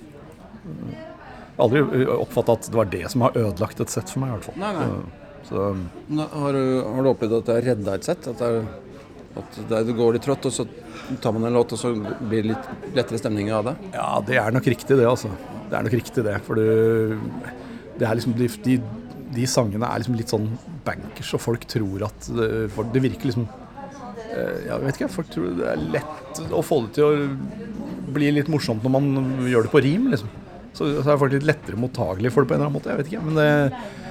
Jeg 1.55 1.60
har 1.60 1.65
aldri 1.67 2.05
oppfatta 2.15 2.55
at 2.58 2.67
det 2.67 2.77
var 2.77 2.88
det 2.91 3.05
som 3.12 3.24
har 3.24 3.38
ødelagt 3.39 3.79
et 3.84 3.91
sett 3.91 4.10
for 4.12 4.24
meg, 4.24 4.32
i 4.32 4.38
hvert 4.38 4.48
fall. 4.50 4.58
Nei, 4.60 4.72
nei. 4.75 4.88
Så, 5.50 5.62
har, 6.18 6.54
du, 6.54 6.82
har, 6.82 7.04
du, 7.04 7.10
opplevd 7.12 7.38
at 7.40 7.50
det 7.50 7.56
har 7.60 7.68
redda 7.72 7.96
et 8.00 8.08
sett? 8.08 8.28
At 8.32 8.42
det 8.42 8.50
har 8.50 8.66
At 9.36 9.58
det 9.70 9.82
det 9.90 9.96
går 9.98 10.16
litt 10.16 10.24
trått, 10.25 10.46
og 10.48 10.54
så 10.56 10.64
tar 11.22 11.34
man 11.36 11.46
en 11.50 11.58
låt, 11.58 11.74
og 11.75 11.80
så 11.80 11.92
blir 11.96 12.46
det 12.46 12.54
litt 12.54 12.96
lettere 12.96 13.20
stemning 13.20 13.52
av 13.54 13.68
det. 13.68 13.75
Ja, 13.94 14.08
det 14.25 14.40
er 14.42 14.56
nok 14.56 14.70
riktig 14.72 14.96
det, 14.96 15.06
altså. 15.10 15.30
Det 15.70 15.75
er 15.75 15.86
nok 15.86 15.98
riktig 15.98 16.24
det. 16.25 16.38
For 16.46 16.58
det, 16.58 17.18
det 18.00 18.08
er 18.08 18.18
liksom 18.18 18.38
de, 18.40 18.48
de, 18.64 18.78
de 19.36 19.50
sangene 19.50 19.90
er 19.90 20.02
liksom 20.02 20.18
litt 20.18 20.32
sånn 20.32 20.48
bankers, 20.88 21.34
og 21.36 21.44
folk 21.44 21.68
tror 21.70 22.08
at 22.08 22.30
det, 22.38 22.50
det 22.94 23.04
virker 23.04 23.30
liksom 23.32 23.46
eh, 23.50 24.66
Jeg 24.70 24.80
vet 24.86 25.00
ikke, 25.00 25.12
folk 25.18 25.30
tror 25.34 25.52
det 25.60 25.68
er 25.74 25.86
lett 25.98 26.42
å 26.56 26.64
få 26.66 26.82
det 26.86 26.96
til 26.98 27.06
å 27.06 28.16
bli 28.16 28.32
litt 28.38 28.50
morsomt 28.52 28.86
når 28.86 28.96
man 28.96 29.12
gjør 29.50 29.68
det 29.68 29.74
på 29.74 29.84
rim, 29.84 30.10
liksom. 30.14 30.32
Så, 30.75 30.90
så 31.02 31.12
er 31.12 31.20
folk 31.20 31.36
litt 31.36 31.48
lettere 31.48 31.80
mottagelige 31.80 32.34
for 32.36 32.44
det 32.44 32.52
på 32.52 32.56
en 32.56 32.62
eller 32.62 32.70
annen 32.70 32.80
måte. 32.80 32.92
Jeg 32.92 33.02
vet 33.02 33.12
ikke, 33.12 33.28
men 33.28 33.38
det, 33.40 34.05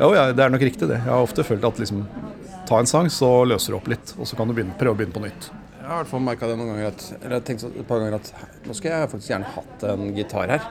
jo, 0.00 0.12
ja, 0.16 0.28
det 0.32 0.44
er 0.44 0.52
nok 0.52 0.64
riktig, 0.64 0.88
det. 0.88 1.00
Jeg 1.00 1.12
har 1.12 1.24
ofte 1.24 1.44
følt 1.46 1.64
at 1.66 1.80
liksom 1.82 2.04
Ta 2.70 2.78
en 2.78 2.86
sang, 2.86 3.08
så 3.10 3.26
løser 3.50 3.72
det 3.72 3.78
opp 3.80 3.88
litt, 3.90 4.12
og 4.14 4.28
så 4.30 4.36
kan 4.38 4.46
du 4.46 4.54
begynne, 4.54 4.76
prøve 4.78 4.94
å 4.94 4.98
begynne 5.00 5.14
på 5.16 5.22
nytt. 5.24 5.48
Jeg 5.74 5.86
har 5.88 5.96
i 5.96 6.02
hvert 6.04 6.10
fall 6.12 6.20
merka 6.22 6.46
det 6.46 6.54
noen 6.54 6.68
ganger 6.70 6.86
at 6.92 7.06
Eller 7.18 7.40
tenkt 7.42 7.64
et 7.66 7.86
par 7.88 7.98
ganger 7.98 8.20
at 8.20 8.28
nå 8.62 8.76
skulle 8.78 9.00
jeg 9.00 9.10
faktisk 9.10 9.32
gjerne 9.32 9.48
hatt 9.56 9.86
en 9.90 10.12
gitar 10.14 10.52
her. 10.52 10.68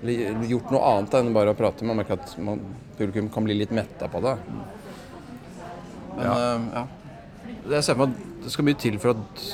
Eller 0.00 0.46
gjort 0.48 0.70
noe 0.72 0.92
annet 0.94 1.16
enn 1.18 1.34
bare 1.36 1.52
å 1.52 1.58
prate. 1.58 1.84
Man 1.84 2.00
merker 2.00 2.16
at 2.16 2.32
man, 2.40 2.62
publikum 2.96 3.28
kan 3.34 3.44
bli 3.44 3.58
litt 3.58 3.74
metta 3.76 4.08
på 4.08 4.22
det. 4.24 4.38
Men 6.14 6.24
ja. 6.24 6.38
ja. 6.78 6.86
Jeg 7.74 7.84
ser 7.84 7.98
for 7.98 8.06
meg 8.06 8.16
at 8.16 8.46
det 8.46 8.54
skal 8.54 8.68
mye 8.70 8.80
til 8.86 8.96
for 9.02 9.12
at 9.12 9.44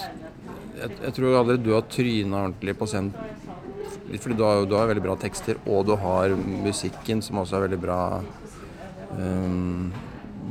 Jeg, 0.79 0.95
jeg 1.09 1.17
tror 1.17 1.37
aldri 1.41 1.59
du 1.59 1.73
har 1.75 1.85
tryna 1.91 2.45
ordentlig 2.45 2.77
på 2.79 2.87
scenen. 2.93 3.11
Litt 4.13 4.23
fordi 4.23 4.39
du 4.39 4.47
har, 4.47 4.63
du 4.69 4.79
har 4.79 4.87
veldig 4.91 5.03
bra 5.09 5.19
tekster, 5.19 5.59
og 5.67 5.89
du 5.89 5.97
har 5.99 6.39
musikken, 6.39 7.23
som 7.25 7.43
også 7.43 7.59
er 7.59 7.67
veldig 7.67 7.83
bra 7.83 7.99
um, 9.19 9.93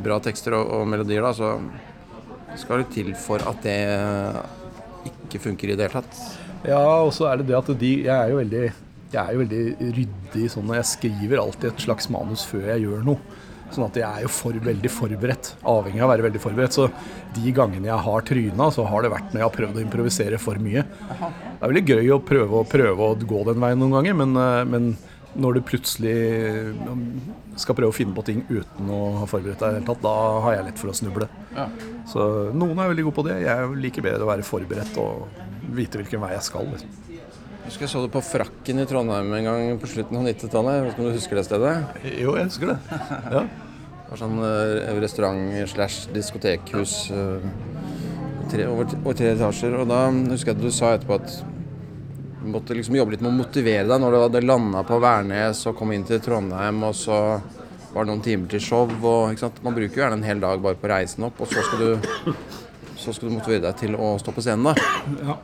Bra 0.03 0.17
tekster 0.23 0.55
og, 0.57 0.71
og 0.79 0.87
melodier, 0.89 1.23
da. 1.23 1.31
Så 1.37 2.59
skal 2.59 2.83
det 2.83 2.91
til 2.93 3.13
for 3.17 3.43
at 3.49 3.61
det 3.65 3.77
ikke 5.09 5.41
funker 5.49 5.71
i 5.71 5.77
det 5.77 5.87
hele 5.87 6.01
tatt. 6.01 6.19
Ja, 6.67 6.81
og 7.03 7.11
så 7.15 7.27
er 7.29 7.39
det 7.39 7.49
det 7.49 7.57
at 7.57 7.71
de 7.79 7.91
Jeg 8.05 8.13
er 8.13 8.29
jo 8.31 8.39
veldig, 8.39 8.65
jeg 9.13 9.19
er 9.21 9.33
jo 9.35 9.41
veldig 9.41 9.93
ryddig 9.97 10.51
sånn 10.51 10.67
når 10.69 10.79
jeg 10.79 10.91
skriver 10.93 11.41
alltid 11.41 11.71
et 11.71 11.87
slags 11.87 12.07
manus 12.13 12.45
før 12.47 12.69
jeg 12.71 12.85
gjør 12.85 13.03
noe. 13.07 13.41
Sånn 13.73 13.87
at 13.87 13.97
jeg 13.97 14.05
er 14.05 14.25
jo 14.27 14.29
for, 14.29 14.57
veldig 14.67 14.89
forberedt. 14.93 15.53
Avhengig 15.65 16.03
av 16.03 16.05
å 16.05 16.11
være 16.11 16.27
veldig 16.27 16.41
forberedt. 16.41 16.75
Så 16.77 16.87
de 17.33 17.53
gangene 17.57 17.89
jeg 17.89 18.05
har 18.05 18.27
tryna, 18.27 18.67
så 18.73 18.85
har 18.85 19.05
det 19.05 19.11
vært 19.15 19.31
når 19.31 19.41
jeg 19.41 19.47
har 19.47 19.55
prøvd 19.55 19.79
å 19.79 19.83
improvisere 19.83 20.39
for 20.41 20.61
mye. 20.61 20.83
Det 20.85 21.57
er 21.57 21.71
veldig 21.71 21.85
gøy 21.95 22.11
å 22.13 22.19
prøve, 22.21 22.61
å 22.61 22.69
prøve 22.69 23.07
å 23.07 23.17
gå 23.17 23.41
den 23.49 23.63
veien 23.63 23.81
noen 23.81 23.97
ganger, 23.97 24.19
men, 24.21 24.37
eh, 24.37 24.59
men 24.69 24.91
når 25.35 25.57
du 25.57 25.61
plutselig 25.65 26.15
skal 27.59 27.77
prøve 27.77 27.93
å 27.93 27.95
finne 27.95 28.15
på 28.15 28.25
ting 28.27 28.43
uten 28.49 28.89
å 28.93 28.99
ha 29.21 29.29
forberedt 29.29 29.63
deg 29.63 29.85
tatt, 29.87 30.01
da 30.03 30.13
har 30.45 30.57
jeg 30.57 30.67
lett 30.67 30.81
for 30.81 30.91
å 30.91 30.97
snuble. 30.97 31.29
Ja. 31.55 31.67
Så 32.09 32.27
noen 32.53 32.77
er 32.77 32.91
veldig 32.91 33.07
gode 33.07 33.17
på 33.17 33.25
det. 33.27 33.39
Jeg 33.45 33.71
liker 33.85 34.05
bedre 34.05 34.27
å 34.27 34.29
være 34.29 34.45
forberedt 34.47 34.99
og 35.01 35.27
vite 35.73 36.01
hvilken 36.01 36.21
vei 36.23 36.33
jeg 36.35 36.47
skal. 36.49 36.69
Liksom. 36.73 36.99
Jeg 37.63 37.69
husker 37.71 37.85
jeg 37.85 37.93
så 37.93 38.01
det 38.03 38.11
på 38.11 38.21
Frakken 38.27 38.83
i 38.83 38.87
Trondheim 38.89 39.29
en 39.37 39.45
gang 39.47 39.77
på 39.79 39.89
slutten 39.89 40.19
av 40.19 40.25
90-tallet. 40.27 40.81
Vet 40.83 40.93
ikke 40.93 41.05
om 41.05 41.07
du 41.07 41.15
husker 41.15 41.39
det 41.39 41.45
stedet? 41.47 41.75
Jo, 42.19 42.33
jeg 42.35 42.49
husker 42.49 42.73
det. 42.73 42.79
Ja. 43.37 43.45
Det 44.03 44.09
var 44.11 44.19
sånn 44.19 44.41
eh, 44.45 44.89
restaurant 45.01 45.69
slash 45.71 46.11
diskotekhus 46.13 46.97
eh, 47.15 47.45
tre, 48.51 48.67
over, 48.67 48.91
tre 49.15 49.31
etasjer. 49.33 49.77
Og 49.79 49.87
da 49.89 50.03
husker 50.11 50.51
jeg 50.51 50.59
at 50.59 50.61
du 50.61 50.75
sa 50.75 50.91
etterpå 50.97 51.17
at 51.21 51.52
måtte 52.43 52.75
liksom 52.77 52.95
jobbe 52.97 53.15
litt 53.15 53.23
med 53.23 53.31
å 53.31 53.37
motivere 53.37 53.87
deg 53.89 54.01
når 54.01 54.15
du 54.15 54.19
hadde 54.21 54.45
landa 54.45 54.83
på 54.87 54.99
Værnes 55.03 55.61
og 55.69 55.77
kom 55.79 55.93
inn 55.95 56.05
til 56.07 56.21
Trondheim, 56.23 56.83
og 56.87 56.95
så 56.97 57.19
var 57.93 58.03
det 58.05 58.09
noen 58.09 58.23
timer 58.25 58.49
til 58.51 58.63
show. 58.63 58.89
Og? 58.89 59.43
Man 59.63 59.77
bruker 59.77 59.99
jo 59.99 60.03
gjerne 60.03 60.19
en 60.19 60.27
hel 60.27 60.41
dag 60.43 60.61
bare 60.63 60.79
på 60.79 60.89
reisen 60.91 61.27
opp, 61.27 61.41
og 61.43 61.51
så 61.51 61.63
skal 61.65 61.83
du, 61.83 62.33
så 62.97 63.13
skal 63.13 63.29
du 63.29 63.37
motivere 63.37 63.67
deg 63.69 63.79
til 63.85 63.97
å 63.99 64.15
stå 64.21 64.33
på 64.35 64.43
scenen. 64.45 64.71
da. 64.71 65.23
Ja. 65.23 65.37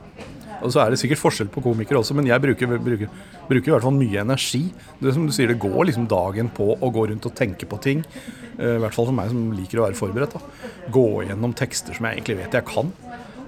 Og 0.59 0.73
så 0.73 0.81
er 0.83 0.91
det 0.91 0.99
sikkert 0.99 1.21
forskjell 1.21 1.49
på 1.53 1.61
komikere 1.63 2.01
også, 2.01 2.15
men 2.17 2.27
jeg 2.27 2.43
bruker, 2.43 2.73
bruker, 2.83 3.11
bruker 3.47 3.71
i 3.71 3.73
hvert 3.73 3.85
fall 3.85 3.95
mye 3.95 4.23
energi. 4.25 4.65
Det 4.99 5.13
som 5.15 5.27
du 5.27 5.31
sier, 5.35 5.51
det 5.51 5.61
går 5.61 5.87
liksom 5.87 6.09
dagen 6.11 6.51
på 6.51 6.73
å 6.75 6.89
gå 6.91 7.05
rundt 7.11 7.27
og 7.29 7.35
tenke 7.37 7.69
på 7.69 7.79
ting. 7.83 8.03
Eh, 8.57 8.75
I 8.75 8.81
hvert 8.83 8.95
fall 8.95 9.07
for 9.07 9.15
meg 9.15 9.31
som 9.31 9.53
liker 9.55 9.79
å 9.79 9.85
være 9.87 9.99
forberedt. 9.99 10.35
da. 10.35 10.71
Gå 10.91 11.05
gjennom 11.29 11.55
tekster 11.55 11.95
som 11.95 12.09
jeg 12.09 12.19
egentlig 12.19 12.41
vet 12.41 12.59
jeg 12.59 12.67
kan. 12.67 12.91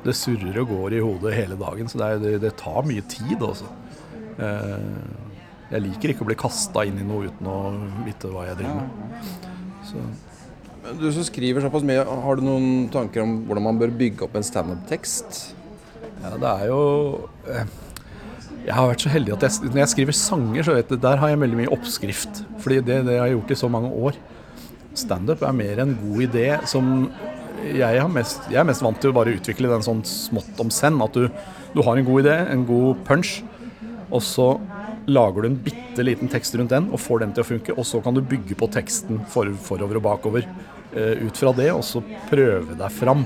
Det 0.06 0.16
surrer 0.18 0.58
og 0.64 0.72
går 0.72 0.96
i 0.98 1.02
hodet 1.04 1.36
hele 1.38 1.58
dagen, 1.60 1.90
så 1.92 2.00
det, 2.02 2.08
er, 2.16 2.22
det, 2.24 2.32
det 2.42 2.56
tar 2.58 2.86
mye 2.88 3.04
tid 3.12 3.44
også. 3.46 3.68
Eh, 4.42 5.20
Jeg 5.72 5.84
liker 5.86 6.12
ikke 6.12 6.26
å 6.26 6.28
bli 6.32 6.36
kasta 6.40 6.84
inn 6.88 6.98
i 7.00 7.06
noe 7.08 7.30
uten 7.30 7.48
å 7.48 7.60
vite 8.04 8.28
hva 8.32 8.48
jeg 8.50 8.58
driver 8.60 8.82
med. 8.82 9.30
Så, 9.88 10.02
Du 11.00 11.06
som 11.14 11.24
skriver 11.28 11.62
såpass 11.64 11.86
mye, 11.86 12.02
har 12.26 12.36
du 12.36 12.42
noen 12.44 12.90
tanker 12.92 13.22
om 13.24 13.38
hvordan 13.46 13.68
man 13.70 13.80
bør 13.80 13.94
bygge 14.02 14.26
opp 14.26 14.36
en 14.40 14.44
standup-tekst? 14.48 15.44
ja, 16.22 16.34
det 16.38 16.50
er 16.50 16.66
jo 16.70 16.82
eh, 17.50 17.64
Jeg 18.66 18.76
har 18.78 18.90
vært 18.92 19.02
så 19.06 19.10
heldig 19.14 19.34
at 19.38 19.46
jeg, 19.48 19.70
når 19.72 19.80
jeg 19.84 19.92
skriver 19.94 20.18
sanger, 20.18 20.66
så 20.68 20.76
vet 20.76 20.90
du, 20.92 20.98
der 21.02 21.18
har 21.22 21.32
jeg 21.32 21.40
veldig 21.46 21.62
mye 21.62 21.72
oppskrift. 21.78 22.44
Fordi 22.62 22.82
det, 22.90 23.00
det 23.08 23.16
har 23.22 23.30
jeg 23.30 23.38
gjort 23.40 23.54
i 23.56 23.60
så 23.62 23.70
mange 23.74 23.90
år. 24.10 24.20
Standup 25.02 25.42
er 25.48 25.56
mer 25.56 25.80
en 25.86 25.96
god 26.02 26.26
idé 26.28 26.48
som 26.70 26.92
jeg, 27.64 28.10
mest, 28.14 28.46
jeg 28.52 28.60
er 28.62 28.68
mest 28.68 28.84
vant 28.84 29.00
til 29.02 29.12
å 29.12 29.16
bare 29.16 29.34
utvikle 29.38 29.72
den 29.72 29.86
sånn 29.86 30.04
smått 30.08 30.60
om 30.62 30.72
send. 30.74 31.02
At 31.04 31.18
du, 31.18 31.28
du 31.76 31.82
har 31.86 31.98
en 31.98 32.08
god 32.08 32.26
idé, 32.26 32.36
en 32.52 32.66
god 32.68 33.02
punch, 33.08 33.40
og 34.12 34.24
så 34.26 34.54
lager 35.10 35.42
du 35.42 35.50
en 35.50 35.62
bitte 35.66 36.04
liten 36.06 36.30
tekst 36.30 36.56
rundt 36.60 36.74
den 36.74 36.90
og 36.94 37.02
får 37.02 37.24
den 37.24 37.34
til 37.36 37.44
å 37.44 37.48
funke. 37.48 37.76
Og 37.78 37.88
så 37.88 38.02
kan 38.04 38.16
du 38.18 38.22
bygge 38.26 38.58
på 38.60 38.70
teksten 38.74 39.24
for, 39.32 39.50
forover 39.66 40.00
og 40.00 40.06
bakover 40.06 40.46
eh, 40.46 41.24
ut 41.26 41.38
fra 41.38 41.54
det, 41.58 41.72
og 41.74 41.84
så 41.88 42.04
prøve 42.30 42.78
deg 42.78 42.96
fram. 42.96 43.26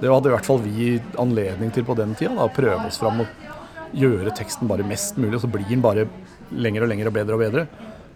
Det 0.00 0.08
hadde 0.08 0.30
i 0.30 0.34
hvert 0.34 0.48
fall 0.48 0.62
vi 0.64 0.94
anledning 1.20 1.72
til 1.74 1.84
på 1.86 1.96
den 1.98 2.14
tida. 2.16 2.34
Da, 2.38 2.48
å 2.48 2.54
prøve 2.54 2.86
oss 2.88 3.00
fram 3.02 3.24
og 3.24 3.96
gjøre 3.96 4.32
teksten 4.38 4.70
bare 4.70 4.86
mest 4.86 5.18
mulig, 5.18 5.36
og 5.36 5.44
så 5.44 5.50
blir 5.50 5.66
den 5.68 5.84
bare 5.84 6.06
lenger 6.50 6.86
og 6.86 6.92
lenger 6.92 7.10
og 7.10 7.16
bedre 7.18 7.36
og 7.36 7.44
bedre. 7.44 7.66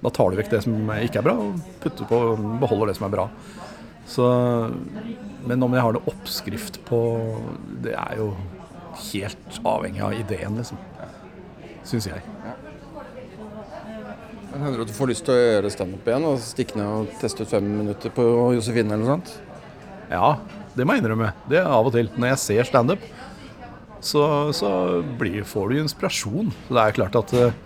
Da 0.04 0.12
tar 0.12 0.30
du 0.30 0.38
vekk 0.38 0.50
det 0.52 0.62
som 0.66 0.90
ikke 1.00 1.20
er 1.20 1.26
bra, 1.26 1.34
og 1.40 1.84
på, 1.84 2.18
beholder 2.60 2.92
det 2.92 2.98
som 2.98 3.08
er 3.08 3.14
bra. 3.14 3.28
Så, 4.08 4.24
men 5.48 5.62
om 5.64 5.72
jeg 5.72 5.84
har 5.84 5.94
noe 5.96 6.10
oppskrift 6.12 6.76
på 6.84 6.98
Det 7.84 7.94
er 7.96 8.18
jo 8.20 8.34
helt 9.10 9.56
avhengig 9.66 10.02
av 10.04 10.14
ideen, 10.16 10.58
liksom. 10.60 10.78
Syns 11.84 12.06
jeg. 12.08 12.20
Ja. 12.44 12.52
hender 14.54 14.84
at 14.84 14.90
du 14.90 14.94
får 14.94 15.10
lyst 15.10 15.24
til 15.26 15.34
å 15.34 15.40
gjøre 15.40 15.72
standup 15.74 16.06
igjen 16.08 16.28
og 16.28 16.38
stikke 16.44 16.78
ned 16.78 16.86
og 16.86 17.16
teste 17.20 17.44
ut 17.44 17.50
fem 17.50 17.66
minutter 17.80 18.12
på 18.14 18.24
Josefine 18.54 18.94
eller 18.94 19.02
noe 19.02 19.16
sånt? 19.16 19.32
Ja, 20.12 20.36
det 20.76 20.86
må 20.86 20.94
jeg 20.94 21.02
innrømme. 21.02 21.32
Det 21.50 21.58
er 21.60 21.68
av 21.70 21.88
og 21.88 21.96
til. 21.96 22.08
Når 22.14 22.34
jeg 22.34 22.42
ser 22.44 22.70
standup, 22.70 23.02
så, 24.04 24.24
så 24.56 24.70
blir, 25.18 25.44
får 25.48 25.70
du 25.72 25.82
inspirasjon. 25.82 26.54
Så 26.68 26.76
det 26.76 26.84
er 26.84 26.96
klart 27.00 27.18
at 27.18 27.34
eh, 27.38 27.60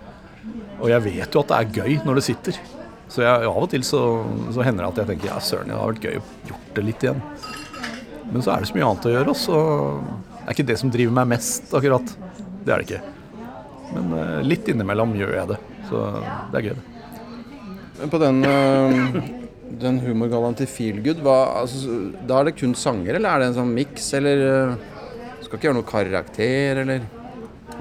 Og 0.79 0.87
jeg 0.87 1.03
vet 1.03 1.35
jo 1.35 1.41
at 1.43 1.51
det 1.51 1.57
er 1.59 1.79
gøy 1.81 1.97
når 2.07 2.19
det 2.19 2.25
sitter. 2.29 2.59
Så 3.09 3.23
jeg, 3.25 3.45
av 3.49 3.57
og 3.57 3.69
til 3.71 3.85
så, 3.85 4.01
så 4.53 4.65
hender 4.65 4.85
det 4.85 4.89
at 4.91 4.99
jeg 5.01 5.09
tenker 5.13 5.31
ja, 5.31 5.39
søren, 5.41 5.71
det 5.71 5.77
har 5.77 5.89
vært 5.89 6.05
gøy 6.05 6.19
å 6.19 6.25
gjort 6.51 6.75
det 6.75 6.83
litt 6.85 7.05
igjen. 7.05 7.23
Men 8.29 8.43
så 8.45 8.53
er 8.53 8.61
det 8.61 8.69
så 8.69 8.77
mye 8.77 8.89
annet 8.89 9.07
å 9.09 9.13
gjøre, 9.15 9.33
og 9.33 9.39
så 9.39 9.61
er 10.43 10.53
ikke 10.53 10.67
det 10.69 10.77
som 10.81 10.91
driver 10.93 11.15
meg 11.17 11.31
mest, 11.31 11.73
akkurat. 11.73 12.13
Det 12.61 12.73
er 12.73 12.83
det 12.83 12.85
ikke. 12.85 13.01
Men 13.95 14.13
eh, 14.19 14.37
litt 14.45 14.69
innimellom 14.69 15.15
gjør 15.17 15.35
jeg 15.39 15.51
det. 15.55 15.59
Så 15.89 16.05
det 16.53 16.61
er 16.61 16.67
gøy, 16.69 16.77
det. 16.77 18.09
På 18.13 18.19
den, 18.21 18.43
øh, 18.47 19.17
den 19.81 19.97
humorgallaen 20.05 20.55
til 20.59 20.69
Feelgood, 20.69 21.25
altså, 21.25 21.97
da 22.29 22.39
er 22.39 22.49
det 22.51 22.57
kun 22.61 22.77
sanger, 22.77 23.17
eller 23.17 23.33
er 23.33 23.41
det 23.41 23.49
en 23.49 23.57
sånn 23.63 23.73
miks, 23.75 24.13
eller 24.19 24.45
øh, 24.45 24.77
Skal 25.39 25.57
ikke 25.57 25.69
gjøre 25.69 25.79
noe 25.79 25.87
karakter, 25.87 26.83
eller? 26.83 27.05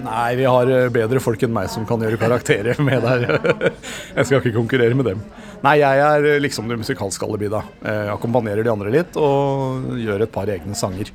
Nei, 0.04 0.37
vi 0.38 0.46
har 0.46 0.70
eh, 0.70 0.88
bedre 0.94 1.20
folk 1.22 1.42
enn 1.42 1.54
meg 1.54 1.70
som 1.72 1.87
kan 1.88 2.02
gjøre 2.02 2.20
karakterer 2.20 2.78
med 2.88 3.02
der. 3.02 3.72
Jeg 4.14 4.28
skal 4.28 4.38
ikke 4.40 4.56
konkurrere 4.58 4.98
med 4.98 5.11
dem. 5.11 5.24
Nei, 5.64 5.78
jeg 5.80 6.04
er 6.04 6.28
eh, 6.34 6.42
liksom 6.42 6.70
det 6.70 6.78
musikalske 6.80 7.26
alibi, 7.26 7.50
da. 7.52 7.64
Jeg 7.82 8.12
akkompagnerer 8.14 8.66
de 8.66 8.72
andre 8.72 8.94
litt 8.94 9.18
og 9.18 9.96
gjør 9.98 10.26
et 10.26 10.34
par 10.34 10.50
egne 10.54 10.78
sanger. 10.78 11.11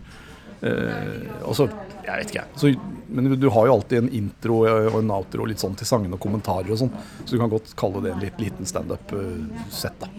Eh, 0.64 1.24
og 1.44 1.56
så, 1.58 1.68
jeg 2.04 2.20
vet 2.20 2.34
ikke, 2.34 2.44
jeg. 2.60 2.76
men 3.12 3.32
du 3.40 3.50
har 3.52 3.68
jo 3.68 3.78
alltid 3.78 3.98
en 4.02 4.12
intro 4.20 4.62
og 4.64 5.00
en 5.00 5.16
outro 5.16 5.48
litt 5.48 5.64
sånn 5.64 5.76
til 5.80 5.88
sangene 5.88 6.16
og 6.16 6.24
kommentarer 6.24 6.72
og 6.72 6.80
sånn, 6.80 6.92
så 7.24 7.34
du 7.34 7.40
kan 7.42 7.52
godt 7.52 7.74
kalle 7.80 8.04
det 8.04 8.14
en 8.14 8.24
litt 8.24 8.40
liten 8.40 8.68
standup-sett, 8.68 9.98
da. 10.00 10.12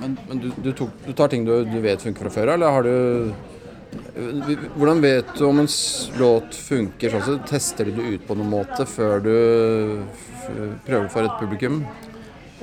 Men, 0.00 0.16
men 0.28 0.40
du, 0.40 0.48
du, 0.56 0.70
tok, 0.76 0.92
du 1.04 1.12
tar 1.16 1.32
ting 1.32 1.44
du, 1.44 1.52
du 1.68 1.76
vet 1.84 2.00
funker 2.04 2.26
fra 2.26 2.32
før, 2.32 2.54
eller 2.56 2.76
har 2.76 2.88
du 2.88 3.53
Hvordan 4.74 5.02
vet 5.04 5.30
du 5.38 5.44
om 5.46 5.60
en 5.62 5.70
låt 6.20 6.56
funker 6.56 7.14
sånn? 7.14 7.26
Så 7.26 7.36
tester 7.48 7.90
du 7.90 7.98
det 7.98 8.16
ut 8.16 8.26
på 8.28 8.36
noen 8.38 8.52
måte 8.52 8.86
før 8.88 9.22
du 9.24 9.36
prøver 10.86 11.08
for 11.12 11.26
et 11.26 11.38
publikum? 11.40 11.82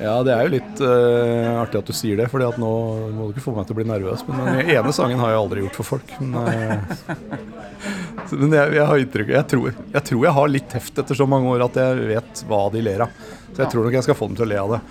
Ja, 0.02 0.16
det 0.26 0.34
er 0.34 0.48
jo 0.48 0.54
litt 0.56 0.80
uh, 0.82 1.60
artig 1.62 1.82
at 1.82 1.90
du 1.90 1.94
sier 1.94 2.18
det, 2.18 2.26
for 2.32 2.42
nå 2.42 2.70
må 3.14 3.28
du 3.28 3.36
ikke 3.36 3.44
få 3.44 3.54
meg 3.54 3.68
til 3.68 3.76
å 3.76 3.80
bli 3.82 3.86
nervøs. 3.90 4.24
Men 4.26 4.40
den 4.48 4.72
ene 4.74 4.94
sangen 4.96 5.20
har 5.22 5.34
jeg 5.34 5.42
aldri 5.44 5.66
gjort 5.66 5.78
for 5.78 5.90
folk. 5.92 6.16
Men, 6.22 6.40
uh, 6.42 8.32
men 8.32 8.56
jeg, 8.56 8.74
jeg 8.80 8.88
har 8.88 9.04
inntrykk 9.04 9.34
jeg 9.36 9.48
tror, 9.52 9.76
jeg 9.76 10.06
tror 10.08 10.26
jeg 10.26 10.36
har 10.40 10.52
litt 10.56 10.76
heft 10.78 11.04
etter 11.04 11.18
så 11.18 11.28
mange 11.30 11.52
år 11.54 11.66
at 11.68 11.78
jeg 11.82 12.10
vet 12.16 12.44
hva 12.50 12.64
de 12.74 12.84
ler 12.88 13.06
av. 13.06 13.22
Så 13.52 13.66
jeg 13.66 13.74
tror 13.74 13.86
nok 13.86 14.00
jeg 14.00 14.08
skal 14.08 14.18
få 14.18 14.32
dem 14.32 14.40
til 14.40 14.48
å 14.48 14.52
le 14.52 14.60
av 14.64 14.76
det. 14.78 14.82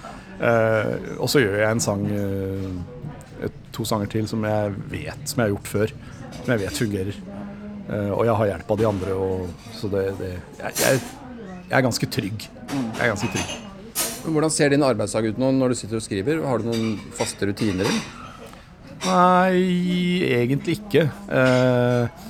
Uh, 0.40 0.94
og 1.18 1.32
så 1.32 1.42
gjør 1.42 1.58
jeg 1.58 1.70
en 1.74 1.84
sang, 1.84 2.06
to 3.74 3.86
sanger 3.88 4.10
til 4.12 4.30
som 4.30 4.44
jeg 4.46 4.76
vet 4.92 5.26
som 5.26 5.40
jeg 5.40 5.48
har 5.48 5.54
gjort 5.56 5.74
før. 5.74 5.98
Som 6.38 6.52
jeg 6.54 6.62
vet 6.64 6.80
fungerer. 6.82 7.18
Eh, 7.90 8.12
og 8.14 8.22
jeg 8.28 8.36
har 8.42 8.52
hjelp 8.52 8.70
av 8.74 8.80
de 8.80 8.86
andre, 8.90 9.16
og, 9.18 9.66
så 9.76 9.90
det, 9.92 10.04
det 10.20 10.30
jeg, 10.32 10.78
jeg, 10.82 11.02
jeg 11.66 11.76
er 11.78 11.86
ganske 11.86 12.10
trygg. 12.18 12.46
Jeg 12.70 13.02
er 13.02 13.12
ganske 13.12 13.32
trygg. 13.34 13.58
Hvordan 14.30 14.52
ser 14.52 14.72
din 14.72 14.84
arbeidsdag 14.84 15.30
ut 15.30 15.38
nå 15.40 15.50
når 15.56 15.72
du 15.72 15.80
sitter 15.80 15.98
og 15.98 16.04
skriver? 16.04 16.42
Har 16.44 16.60
du 16.60 16.70
noen 16.70 16.96
faste 17.16 17.48
rutiner? 17.48 17.88
din? 17.88 18.02
Nei, 19.00 20.26
egentlig 20.28 20.76
ikke. 20.82 21.06
Eh, 21.08 22.26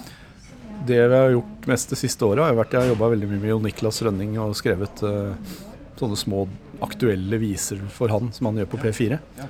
det 0.87 1.01
vi 1.01 1.17
har 1.17 1.35
gjort 1.35 1.67
mest 1.69 1.93
det 1.93 1.99
siste 2.01 2.25
året, 2.25 2.45
har 2.45 2.57
vært 2.57 2.77
jeg 2.77 2.85
har 2.85 2.93
jobba 2.95 3.11
veldig 3.13 3.29
mye 3.31 3.43
med 3.43 3.53
Jon 3.53 3.67
Niklas 3.67 4.01
Rønning 4.07 4.37
og 4.41 4.55
skrevet 4.59 5.03
eh, 5.07 5.57
sånne 6.01 6.19
små 6.19 6.47
aktuelle 6.81 7.41
viser 7.43 7.83
for 7.93 8.13
han 8.13 8.31
som 8.33 8.49
han 8.49 8.63
gjør 8.63 8.71
på 8.73 8.81
P4. 8.87 9.19
Eh, 9.19 9.49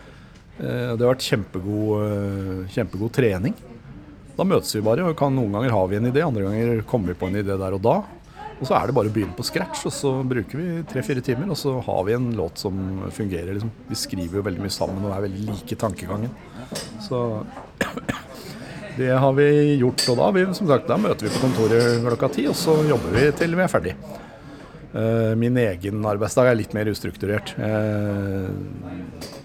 det 0.58 0.98
har 0.98 1.12
vært 1.12 1.26
kjempegod, 1.28 2.06
eh, 2.06 2.64
kjempegod 2.74 3.14
trening. 3.14 3.54
Da 4.38 4.46
møtes 4.46 4.72
vi 4.76 4.82
bare, 4.84 5.04
og 5.08 5.18
kan 5.18 5.34
noen 5.34 5.52
ganger 5.56 5.74
har 5.74 5.90
vi 5.90 5.98
en 5.98 6.08
idé, 6.10 6.22
andre 6.24 6.46
ganger 6.46 6.82
kommer 6.88 7.12
vi 7.12 7.20
på 7.20 7.28
en 7.28 7.38
idé 7.42 7.56
der 7.60 7.76
og 7.76 7.82
da. 7.84 7.98
Og 8.60 8.68
så 8.68 8.76
er 8.76 8.88
det 8.88 8.94
bare 8.96 9.08
å 9.08 9.12
begynne 9.14 9.36
på 9.36 9.44
scratch, 9.46 9.86
og 9.88 9.92
så 9.96 10.10
bruker 10.28 10.60
vi 10.60 10.82
tre-fire 10.88 11.22
timer, 11.24 11.48
og 11.48 11.56
så 11.56 11.78
har 11.86 12.00
vi 12.04 12.16
en 12.16 12.28
låt 12.36 12.60
som 12.60 12.74
fungerer. 13.16 13.54
Liksom. 13.56 13.70
Vi 13.88 13.96
skriver 13.96 14.40
jo 14.40 14.44
veldig 14.44 14.64
mye 14.66 14.74
sammen 14.74 15.06
og 15.06 15.14
er 15.16 15.24
veldig 15.24 15.46
like 15.48 15.78
tankegangen. 15.80 16.34
Så 17.00 17.22
det 19.00 19.14
har 19.24 19.32
vi 19.38 19.48
gjort, 19.80 20.04
og 20.12 20.20
da, 20.20 20.28
vi, 20.36 20.44
som 20.58 20.68
sagt, 20.68 20.90
da 20.90 21.00
møter 21.00 21.26
vi 21.26 21.32
på 21.32 21.40
kontoret 21.46 22.02
klokka 22.04 22.34
ti, 22.36 22.44
og 22.52 22.58
så 22.58 22.76
jobber 22.90 23.16
vi 23.16 23.30
til 23.40 23.56
vi 23.56 23.64
er 23.64 23.72
ferdig. 23.72 23.96
Uh, 24.90 25.36
min 25.38 25.54
egen 25.60 26.02
arbeidsdag 26.02 26.48
er 26.50 26.56
litt 26.58 26.72
mer 26.74 26.88
ustrukturert. 26.90 27.52
Uh, 27.54 28.50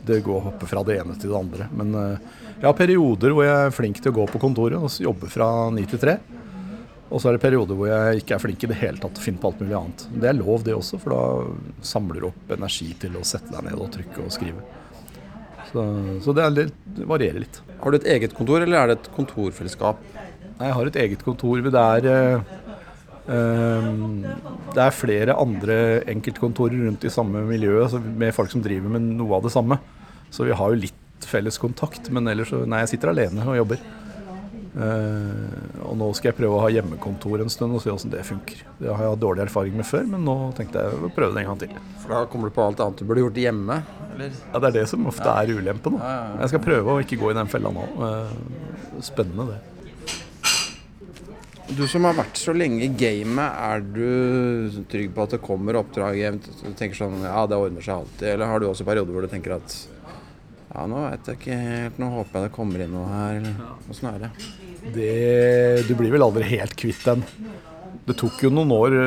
det 0.06 0.24
går 0.26 0.40
å 0.40 0.46
hoppe 0.48 0.70
fra 0.70 0.82
det 0.88 0.98
ene 1.04 1.18
til 1.22 1.30
det 1.34 1.38
andre. 1.38 1.68
Men 1.78 1.94
uh, 1.94 2.40
jeg 2.56 2.66
har 2.66 2.78
perioder 2.78 3.36
hvor 3.36 3.46
jeg 3.46 3.68
er 3.68 3.76
flink 3.76 4.02
til 4.02 4.14
å 4.14 4.18
gå 4.22 4.26
på 4.32 4.42
kontoret 4.42 4.80
og 4.80 5.06
jobbe 5.06 5.30
fra 5.30 5.50
ni 5.76 5.86
til 5.90 6.02
tre. 6.02 6.18
Og 7.14 7.22
så 7.22 7.30
er 7.30 7.38
det 7.38 7.44
perioder 7.44 7.78
hvor 7.78 7.92
jeg 7.92 8.24
ikke 8.24 8.36
er 8.36 8.42
flink 8.42 8.64
i 8.66 8.70
det 8.72 8.80
hele 8.80 8.98
tatt 8.98 9.14
til 9.14 9.22
å 9.22 9.26
finne 9.28 9.42
på 9.42 9.52
alt 9.52 9.62
mulig 9.62 9.78
annet. 9.78 10.08
Det 10.24 10.32
er 10.32 10.40
lov, 10.40 10.66
det 10.66 10.74
også, 10.74 10.98
for 11.04 11.14
da 11.14 11.86
samler 11.86 12.24
du 12.24 12.30
opp 12.32 12.56
energi 12.56 12.90
til 13.06 13.20
å 13.20 13.24
sette 13.28 13.54
deg 13.54 13.68
ned 13.68 13.78
og 13.78 13.92
trykke 13.94 14.26
og 14.26 14.34
skrive. 14.34 14.66
Så, 15.70 15.84
så 16.26 16.34
det, 16.34 16.50
litt, 16.56 16.76
det, 16.98 17.06
varierer 17.10 17.44
litt. 17.44 17.62
Har 17.84 17.94
du 17.94 18.00
et 18.00 18.10
eget 18.16 18.34
kontor, 18.34 18.64
eller 18.66 18.80
er 18.80 18.90
det 18.90 18.98
et 18.98 19.10
kontorfellesskap? 19.14 20.02
Jeg 20.56 20.76
har 20.80 20.90
et 20.90 21.00
eget 21.04 21.24
kontor. 21.28 21.62
Det 21.62 21.86
er, 21.86 22.42
det 23.26 24.82
er 24.84 24.94
flere 24.94 25.34
andre 25.42 25.78
enkeltkontorer 26.14 26.86
rundt 26.86 27.08
i 27.08 27.14
samme 27.14 27.42
miljø 27.48 27.80
altså 27.88 27.98
med 27.98 28.36
folk 28.38 28.52
som 28.54 28.62
driver 28.62 28.94
med 28.94 29.08
noe 29.16 29.40
av 29.40 29.48
det 29.48 29.54
samme. 29.56 29.80
Så 30.30 30.46
vi 30.46 30.56
har 30.58 30.74
jo 30.74 30.84
litt 30.84 31.26
felles 31.26 31.58
kontakt, 31.58 32.12
men 32.14 32.28
ellers 32.30 32.52
så 32.54 32.66
Nei, 32.70 32.84
jeg 32.84 32.96
sitter 32.96 33.14
alene 33.14 33.46
og 33.48 33.58
jobber. 33.58 33.82
Uh, 34.76 35.86
og 35.88 35.94
nå 35.96 36.10
skal 36.18 36.34
jeg 36.34 36.38
prøve 36.42 36.58
å 36.58 36.64
ha 36.66 36.70
hjemmekontor 36.74 37.40
en 37.40 37.52
stund 37.52 37.78
og 37.78 37.80
se 37.84 37.94
hvordan 37.94 38.12
det 38.12 38.24
funker. 38.28 38.64
Det 38.82 38.90
har 38.90 39.06
jeg 39.06 39.14
hatt 39.14 39.22
dårlig 39.24 39.46
erfaring 39.46 39.78
med 39.80 39.88
før, 39.88 40.04
men 40.12 40.26
nå 40.28 40.36
tenkte 40.58 40.84
jeg 40.84 40.98
å 41.00 41.12
prøve 41.16 41.32
det 41.32 41.46
en 41.46 41.54
gang 41.54 41.62
til. 41.62 41.78
For 42.02 42.12
da 42.12 42.24
kommer 42.32 42.52
du 42.52 42.58
på 42.58 42.66
alt 42.66 42.84
annet 42.84 43.00
du 43.00 43.08
burde 43.08 43.24
gjort 43.24 43.40
hjemme? 43.40 43.80
Eller? 44.10 44.36
Ja, 44.52 44.60
det 44.60 44.68
er 44.70 44.76
det 44.82 44.90
som 44.92 45.08
ofte 45.08 45.32
er 45.32 45.54
ulempen. 45.56 45.96
Jeg 45.96 46.52
skal 46.52 46.64
prøve 46.68 46.92
å 46.98 47.06
ikke 47.06 47.22
gå 47.24 47.32
i 47.32 47.38
den 47.40 47.52
fella 47.52 47.72
nå. 47.72 47.88
Uh, 47.96 49.00
spennende, 49.06 49.54
det. 49.54 49.75
Du 51.66 51.82
som 51.90 52.06
har 52.06 52.14
vært 52.14 52.38
så 52.38 52.54
lenge 52.54 52.84
i 52.86 52.92
gamet, 52.94 53.56
er 53.58 53.82
du 53.82 54.84
trygg 54.92 55.10
på 55.16 55.24
at 55.26 55.34
det 55.34 55.42
kommer 55.44 55.80
oppdrag 55.80 56.20
jevnt? 56.20 56.46
Du 56.62 56.68
tenker 56.78 57.00
sånn 57.00 57.24
ja, 57.26 57.42
det 57.50 57.58
ordner 57.58 57.82
seg 57.82 58.04
alltid. 58.04 58.28
Eller 58.36 58.52
har 58.52 58.62
du 58.62 58.68
også 58.70 58.86
perioder 58.86 59.16
hvor 59.16 59.26
du 59.26 59.32
tenker 59.32 59.56
at 59.58 59.78
ja, 60.76 60.84
nå 60.92 61.02
vet 61.08 61.30
jeg 61.32 61.40
ikke 61.40 61.58
helt, 61.58 61.98
nå 62.02 62.10
håper 62.12 62.38
jeg 62.38 62.46
det 62.46 62.56
kommer 62.58 62.84
inn 62.84 62.94
noe 62.94 63.08
her. 63.10 63.48
Åssen 63.90 64.10
er 64.12 64.26
det? 64.26 64.30
det, 64.94 65.10
Du 65.88 65.96
blir 65.98 66.14
vel 66.14 66.28
aldri 66.28 66.46
helt 66.52 66.76
kvitt 66.78 67.02
den. 67.08 67.26
Det 68.06 68.18
tok 68.20 68.44
jo 68.46 68.52
noen 68.54 68.74
år 68.76 68.98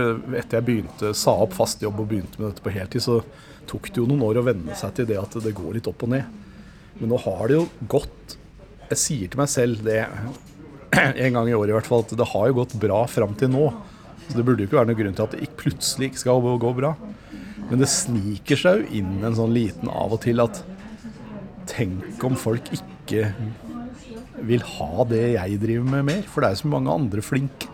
etter 0.40 0.58
jeg 0.58 0.66
begynte, 0.66 1.12
sa 1.14 1.36
opp 1.44 1.54
fast 1.54 1.84
jobb 1.84 2.00
og 2.02 2.10
begynte 2.10 2.40
med 2.40 2.48
dette 2.50 2.64
på 2.64 2.74
heltid, 2.74 3.04
så 3.04 3.20
tok 3.70 3.92
det 3.92 4.00
jo 4.00 4.08
noen 4.08 4.24
år 4.26 4.40
å 4.40 4.46
venne 4.48 4.74
seg 4.80 4.96
til 4.96 5.06
det 5.12 5.20
at 5.20 5.38
det 5.44 5.54
går 5.54 5.76
litt 5.78 5.90
opp 5.92 6.02
og 6.08 6.14
ned. 6.16 6.26
Men 6.98 7.12
nå 7.12 7.20
har 7.22 7.44
det 7.46 7.60
jo 7.60 7.66
gått 7.86 8.34
Jeg 8.88 8.98
sier 8.98 9.28
til 9.30 9.38
meg 9.38 9.50
selv 9.52 9.84
det 9.84 10.00
en 11.24 11.38
gang 11.38 11.48
i 11.48 11.54
året 11.56 11.72
i 11.72 11.76
hvert 11.76 11.88
fall, 11.88 12.04
at 12.06 12.16
det 12.18 12.30
har 12.32 12.48
jo 12.48 12.58
gått 12.60 12.76
bra 12.80 13.02
fram 13.10 13.36
til 13.38 13.52
nå. 13.52 13.68
Så 14.28 14.36
det 14.36 14.44
burde 14.44 14.62
jo 14.62 14.68
ikke 14.68 14.80
være 14.80 14.90
noen 14.90 15.00
grunn 15.00 15.16
til 15.16 15.24
at 15.24 15.34
det 15.34 15.44
ikke 15.46 15.62
plutselig 15.62 16.10
ikke 16.10 16.22
skal 16.24 16.42
gå 16.64 16.72
bra. 16.76 16.92
Men 17.68 17.80
det 17.82 17.90
sniker 17.92 18.60
seg 18.60 18.82
jo 18.82 19.00
inn 19.00 19.24
en 19.24 19.36
sånn 19.36 19.54
liten 19.54 19.90
av 19.92 20.14
og 20.16 20.22
til 20.24 20.40
at 20.44 20.62
tenk 21.68 22.22
om 22.24 22.36
folk 22.38 22.70
ikke 22.72 23.32
vil 24.48 24.62
ha 24.76 25.04
det 25.10 25.24
jeg 25.34 25.60
driver 25.62 25.90
med 25.96 26.06
mer. 26.08 26.22
For 26.28 26.40
det 26.40 26.50
er 26.50 26.56
jo 26.56 26.62
så 26.62 26.72
mange 26.72 26.94
andre 26.94 27.24
flinke. 27.24 27.70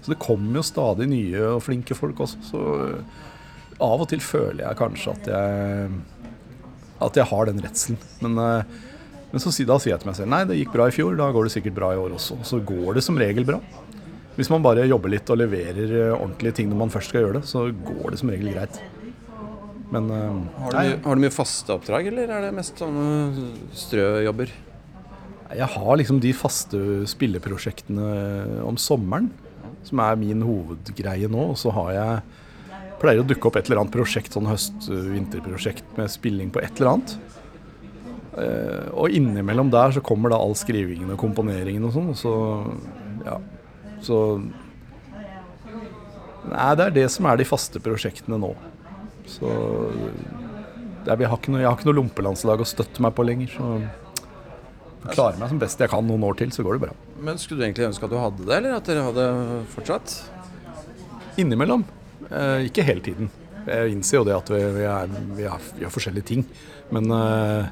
Så 0.00 0.14
det 0.14 0.20
kommer 0.22 0.60
jo 0.60 0.66
stadig 0.66 1.08
nye 1.10 1.42
og 1.56 1.64
flinke 1.64 1.96
folk 1.96 2.22
også. 2.24 2.40
Så 2.50 2.62
eh, 2.86 3.18
av 3.84 4.02
og 4.02 4.08
til 4.10 4.22
føler 4.24 4.64
jeg 4.64 4.78
kanskje 4.80 5.16
at 5.16 5.28
jeg, 5.30 5.98
at 7.04 7.20
jeg 7.20 7.28
har 7.32 7.50
den 7.50 7.60
redselen. 7.64 8.00
Men, 8.24 8.40
eh, 8.40 8.78
men 9.30 9.42
så, 9.42 9.52
da 9.66 9.78
sier 9.78 9.94
jeg 9.94 10.02
til 10.02 10.10
meg 10.10 10.18
selv 10.18 10.32
nei, 10.32 10.42
det 10.48 10.58
gikk 10.58 10.72
bra 10.74 10.88
i 10.90 10.94
fjor, 10.94 11.14
da 11.18 11.28
går 11.34 11.46
det 11.46 11.54
sikkert 11.54 11.76
bra 11.76 11.92
i 11.94 12.00
år 12.00 12.16
også. 12.16 12.40
Så 12.46 12.58
går 12.66 12.98
det 12.98 13.04
som 13.06 13.18
regel 13.20 13.46
bra. 13.46 13.60
Hvis 14.38 14.50
man 14.50 14.64
bare 14.64 14.86
jobber 14.88 15.12
litt 15.12 15.30
og 15.30 15.38
leverer 15.38 15.92
eh, 15.92 16.14
ordentlige 16.16 16.60
ting 16.60 16.70
når 16.70 16.80
man 16.84 16.92
først 16.94 17.12
skal 17.12 17.26
gjøre 17.26 17.40
det, 17.40 17.44
så 17.50 17.66
går 17.70 18.14
det 18.14 18.20
som 18.22 18.32
regel 18.32 18.50
greit. 18.54 18.80
Men 19.90 20.06
har, 20.10 20.70
du, 20.70 20.90
har, 21.02 21.18
du, 21.18 21.22
mye 21.24 21.34
faste 21.34 21.74
oppdrag, 21.74 22.12
eller 22.12 22.30
er 22.30 22.44
det 22.46 22.50
mest 22.54 22.78
sånne 22.78 23.46
strøjobber? 23.74 24.52
Jeg 25.50 25.66
har 25.74 25.96
liksom 25.98 26.20
de 26.22 26.30
faste 26.36 26.80
spilleprosjektene 27.10 28.10
om 28.62 28.78
sommeren, 28.78 29.32
som 29.86 30.02
er 30.04 30.20
min 30.20 30.44
hovedgreie 30.46 31.30
nå. 31.30 31.48
Og 31.52 31.58
så 31.58 31.74
har 31.74 31.90
jeg 31.96 32.20
pleier 33.00 33.22
å 33.22 33.26
dukke 33.26 33.48
opp 33.48 33.58
et 33.58 33.66
eller 33.66 33.82
annet 33.82 33.94
prosjekt, 33.94 34.36
sånn 34.36 34.48
høst-vinterprosjekt 34.50 35.98
med 35.98 36.12
spilling 36.12 36.52
på 36.54 36.62
et 36.62 36.78
eller 36.78 36.94
annet. 36.94 37.16
Eh, 38.38 38.88
og 38.94 39.10
innimellom 39.10 39.72
der 39.72 39.96
så 39.96 40.02
kommer 40.04 40.30
da 40.30 40.38
all 40.38 40.54
skrivingen 40.58 41.10
og 41.14 41.18
komponeringen 41.20 41.86
og 41.88 41.94
sånn. 41.96 42.10
Og 42.12 42.18
så 42.20 42.34
ja. 43.26 43.38
Så 44.04 44.18
Nei, 46.50 46.70
det 46.74 46.84
er 46.86 46.94
det 46.94 47.08
som 47.12 47.26
er 47.28 47.36
de 47.36 47.44
faste 47.44 47.82
prosjektene 47.84 48.38
nå. 48.40 48.54
Så 49.28 49.50
jeg 51.04 51.28
har 51.28 51.36
ikke 51.36 51.52
noe, 51.52 51.60
jeg 51.60 51.68
har 51.68 51.76
ikke 51.76 51.88
noe 51.90 51.98
lompelandslag 51.98 52.62
å 52.62 52.66
støtte 52.66 53.02
meg 53.04 53.12
på 53.16 53.26
lenger. 53.28 53.52
Så 53.54 55.12
klarer 55.14 55.38
meg 55.40 55.52
som 55.52 55.60
best 55.60 55.80
jeg 55.80 55.92
kan 55.92 56.06
noen 56.06 56.24
år 56.26 56.38
til, 56.40 56.50
så 56.52 56.64
går 56.64 56.76
det 56.76 56.88
bra. 56.88 56.96
Men 57.20 57.38
skulle 57.40 57.60
du 57.60 57.66
egentlig 57.68 57.88
ønske 57.90 58.08
at 58.08 58.12
du 58.12 58.18
hadde 58.20 58.46
det, 58.48 58.56
eller 58.56 58.76
at 58.76 58.88
dere 58.88 59.04
hadde 59.06 59.26
fortsatt? 59.74 60.16
Innimellom. 61.40 61.84
Eh, 62.28 62.66
ikke 62.68 62.84
hele 62.88 63.04
tiden. 63.04 63.30
Jeg 63.68 63.94
innser 63.94 64.20
jo 64.20 64.26
det 64.28 64.36
at 64.36 64.50
vi, 64.52 64.60
vi, 64.76 64.84
er, 64.88 65.14
vi, 65.36 65.46
har, 65.48 65.70
vi 65.76 65.86
har, 65.86 65.92
forskjellige 65.92 66.28
ting. 66.32 66.44
Men 66.94 67.12
eh, 67.16 67.70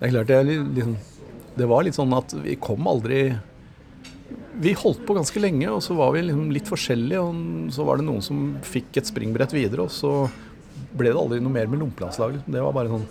det 0.00 0.08
er 0.08 0.14
klart 0.14 0.30
det, 0.30 0.58
liksom, 0.78 0.96
det 1.60 1.68
var 1.68 1.84
litt 1.84 1.98
sånn 1.98 2.14
at 2.16 2.32
vi 2.40 2.56
kom 2.56 2.86
aldri 2.88 3.34
Vi 4.60 4.72
holdt 4.76 5.02
på 5.08 5.16
ganske 5.16 5.42
lenge, 5.42 5.68
og 5.72 5.82
så 5.84 5.96
var 5.98 6.14
vi 6.14 6.24
liksom 6.26 6.50
litt 6.52 6.68
forskjellige. 6.68 7.20
Og 7.20 7.74
så 7.74 7.84
var 7.86 8.00
det 8.00 8.06
noen 8.08 8.24
som 8.24 8.54
fikk 8.66 8.98
et 9.00 9.08
springbrett 9.08 9.52
videre, 9.56 9.86
og 9.86 9.92
så 9.92 10.28
ble 10.96 11.12
det 11.12 11.20
aldri 11.20 11.38
noe 11.40 11.54
mer 11.54 11.68
med 11.70 11.80
lompelandslag. 11.80 12.34
Liksom. 12.34 12.56
Det 12.56 12.64
var 12.64 12.74
bare 12.76 12.92
sånn 12.92 13.06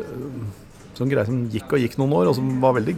øh, 0.00 0.40
sånn 0.98 1.12
greie 1.12 1.28
som 1.28 1.44
gikk 1.52 1.72
og 1.76 1.84
gikk 1.84 1.96
noen 2.00 2.16
år, 2.18 2.30
og 2.30 2.36
som 2.38 2.50
var 2.62 2.76
veldig 2.76 2.96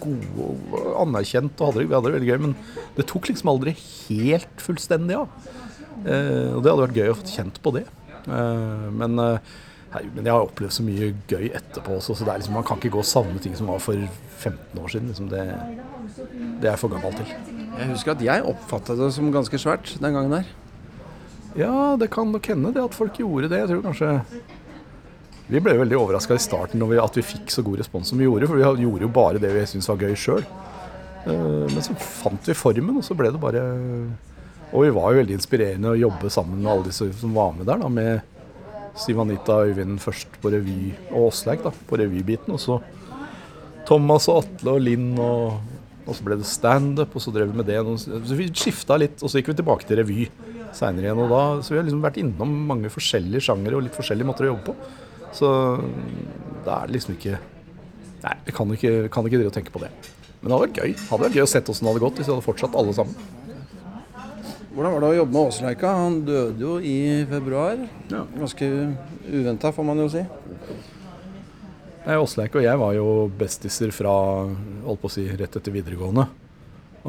god 0.00 0.38
og 0.42 0.76
anerkjent. 1.04 1.60
og 1.60 1.70
hadde, 1.70 1.86
Vi 1.86 1.94
hadde 1.94 2.10
det 2.10 2.18
veldig 2.18 2.30
gøy, 2.30 2.40
men 2.46 2.54
det 2.96 3.06
tok 3.10 3.30
liksom 3.30 3.52
aldri 3.52 3.74
helt 3.78 4.64
fullstendig 4.64 5.18
av. 5.20 5.50
Eh, 6.00 6.50
og 6.54 6.62
det 6.62 6.72
hadde 6.72 6.86
vært 6.86 7.00
gøy 7.00 7.12
å 7.12 7.18
få 7.18 7.28
kjent 7.28 7.60
på 7.62 7.74
det. 7.76 7.86
Eh, 8.26 8.86
men, 8.96 9.18
eh, 9.18 9.38
hei, 9.94 10.04
men, 10.14 10.26
jeg 10.26 10.34
har 10.34 10.46
opplevd 10.46 10.76
så 10.76 10.84
mye 10.86 11.10
gøy 11.30 11.48
etterpå 11.48 11.96
også, 11.98 12.16
så 12.18 12.28
liksom, 12.28 12.56
man 12.58 12.66
kan 12.66 12.80
ikke 12.80 12.92
gå 12.94 13.02
og 13.02 13.08
savne 13.08 13.42
ting 13.42 13.56
som 13.58 13.70
var 13.72 13.82
for 13.82 13.98
15 14.40 14.80
år 14.80 14.94
siden. 14.94 15.10
Liksom 15.10 15.28
det, 15.32 15.44
det, 16.16 16.64
er 16.64 16.72
jeg 16.72 16.82
for 16.82 16.94
gammel 16.94 17.16
til. 17.18 17.34
Jeg 17.80 17.90
husker 17.92 18.14
at 18.14 18.24
jeg 18.24 18.46
oppfattet 18.52 19.00
det 19.00 19.10
som 19.16 19.32
ganske 19.34 19.60
svært 19.60 19.92
den 20.00 20.16
gangen 20.16 20.38
der. 20.38 20.48
Ja, 21.58 21.96
det 21.98 22.12
kan 22.14 22.30
nok 22.30 22.46
hende 22.46 22.72
det 22.74 22.82
at 22.84 22.94
folk 22.94 23.18
gjorde 23.18 23.50
det. 23.50 23.64
Jeg 23.64 23.72
tror 23.72 23.86
kanskje 23.88 24.14
vi 25.50 25.58
ble 25.58 25.72
veldig 25.80 25.96
overraska 25.98 26.36
i 26.38 26.42
starten 26.42 26.82
vi, 26.86 26.98
at 27.02 27.16
vi 27.18 27.26
fikk 27.26 27.50
så 27.50 27.64
god 27.66 27.80
respons 27.80 28.12
som 28.12 28.20
vi 28.20 28.28
gjorde, 28.28 28.46
for 28.46 28.60
vi 28.60 28.84
gjorde 28.84 29.02
jo 29.02 29.10
bare 29.10 29.40
det 29.42 29.50
vi 29.50 29.64
syntes 29.66 29.88
var 29.90 30.04
gøy 30.04 30.12
sjøl. 30.14 30.44
Eh, 31.26 31.64
men 31.66 31.82
så 31.82 31.96
fant 31.98 32.46
vi 32.46 32.54
formen, 32.54 33.00
og 33.00 33.04
så 33.04 33.16
ble 33.18 33.32
det 33.34 33.40
bare 33.42 33.62
Og 34.70 34.84
vi 34.84 34.92
var 34.94 35.10
jo 35.10 35.18
veldig 35.18 35.34
inspirerende 35.34 35.90
å 35.90 35.98
jobbe 35.98 36.30
sammen 36.30 36.62
med 36.62 36.70
alle 36.70 36.86
de 36.86 36.94
som 36.94 37.34
var 37.34 37.50
med 37.56 37.66
der, 37.66 37.80
da, 37.82 37.88
med 37.90 38.20
Siv 38.98 39.20
Anita 39.22 39.60
og 39.60 39.70
Øyvind 39.70 40.00
først 40.02 40.40
på 40.42 40.52
revy, 40.52 40.92
og 41.10 41.28
Åsleik 41.28 41.62
da, 41.64 41.70
på 41.70 41.98
revybiten. 42.00 42.54
Og 42.54 42.60
så 42.62 42.80
Thomas 43.88 44.28
og 44.30 44.44
Atle 44.44 44.76
og 44.76 44.82
Linn, 44.84 45.12
og, 45.18 45.60
og 46.06 46.16
så 46.16 46.26
ble 46.26 46.38
det 46.40 46.48
standup, 46.48 47.14
og 47.14 47.24
så 47.24 47.34
drev 47.34 47.52
vi 47.52 47.60
med 47.60 47.70
det. 47.70 47.80
Så 48.02 48.38
vi 48.38 48.50
skifta 48.50 48.98
litt, 49.00 49.22
og 49.22 49.30
så 49.30 49.40
gikk 49.40 49.52
vi 49.52 49.60
tilbake 49.62 49.88
til 49.88 50.02
revy 50.02 50.26
seinere 50.76 51.08
igjen. 51.08 51.22
Og 51.24 51.30
da, 51.32 51.42
så 51.62 51.74
vi 51.74 51.80
har 51.80 51.86
liksom 51.86 52.04
vært 52.04 52.20
innom 52.22 52.52
mange 52.70 52.92
forskjellige 52.92 53.48
sjangere 53.48 53.78
og 53.78 53.86
litt 53.86 53.96
forskjellige 53.96 54.28
måter 54.28 54.46
å 54.46 54.52
jobbe 54.52 54.70
på. 54.70 54.92
Så 55.36 55.50
da 56.66 56.80
er 56.80 56.90
det 56.90 56.98
liksom 56.98 57.16
ikke 57.16 57.38
Nei, 58.20 58.34
vi 58.44 58.52
kan 58.52 58.68
ikke, 58.74 58.90
kan 59.08 59.24
ikke 59.24 59.38
drive 59.38 59.48
og 59.48 59.54
tenke 59.54 59.72
på 59.72 59.80
det. 59.80 59.88
Men 60.42 60.50
det 60.50 60.52
hadde 60.52 60.64
vært 60.66 60.80
gøy 60.80 60.90
Det 60.92 61.04
Hadde 61.08 61.24
vært 61.24 61.36
gøy 61.38 61.44
å 61.46 61.48
sett 61.48 61.70
åssen 61.72 61.86
det 61.86 61.92
hadde 61.94 62.02
gått 62.02 62.18
hvis 62.20 62.26
vi 62.28 62.34
hadde 62.34 62.44
fortsatt 62.44 62.74
alle 62.76 62.92
sammen. 62.98 63.14
Hvordan 64.80 64.94
var 64.94 65.02
det 65.04 65.08
å 65.12 65.16
jobbe 65.18 65.34
med 65.36 65.44
Åsleika? 65.50 65.88
Han 65.92 66.14
døde 66.24 66.62
jo 66.64 66.74
i 66.80 67.00
februar. 67.28 67.82
Ja. 68.08 68.22
Ganske 68.32 68.68
uventa, 69.28 69.74
får 69.76 69.84
man 69.84 70.00
jo 70.00 70.06
si. 70.08 70.22
Nei, 72.06 72.16
Åsleika 72.16 72.56
og 72.56 72.64
jeg 72.64 72.80
var 72.80 72.94
jo 72.96 73.10
bestiser 73.42 73.92
fra 73.92 74.14
holdt 74.86 75.02
på 75.04 75.10
å 75.10 75.12
si, 75.12 75.26
rett 75.36 75.60
etter 75.60 75.76
videregående. 75.76 76.24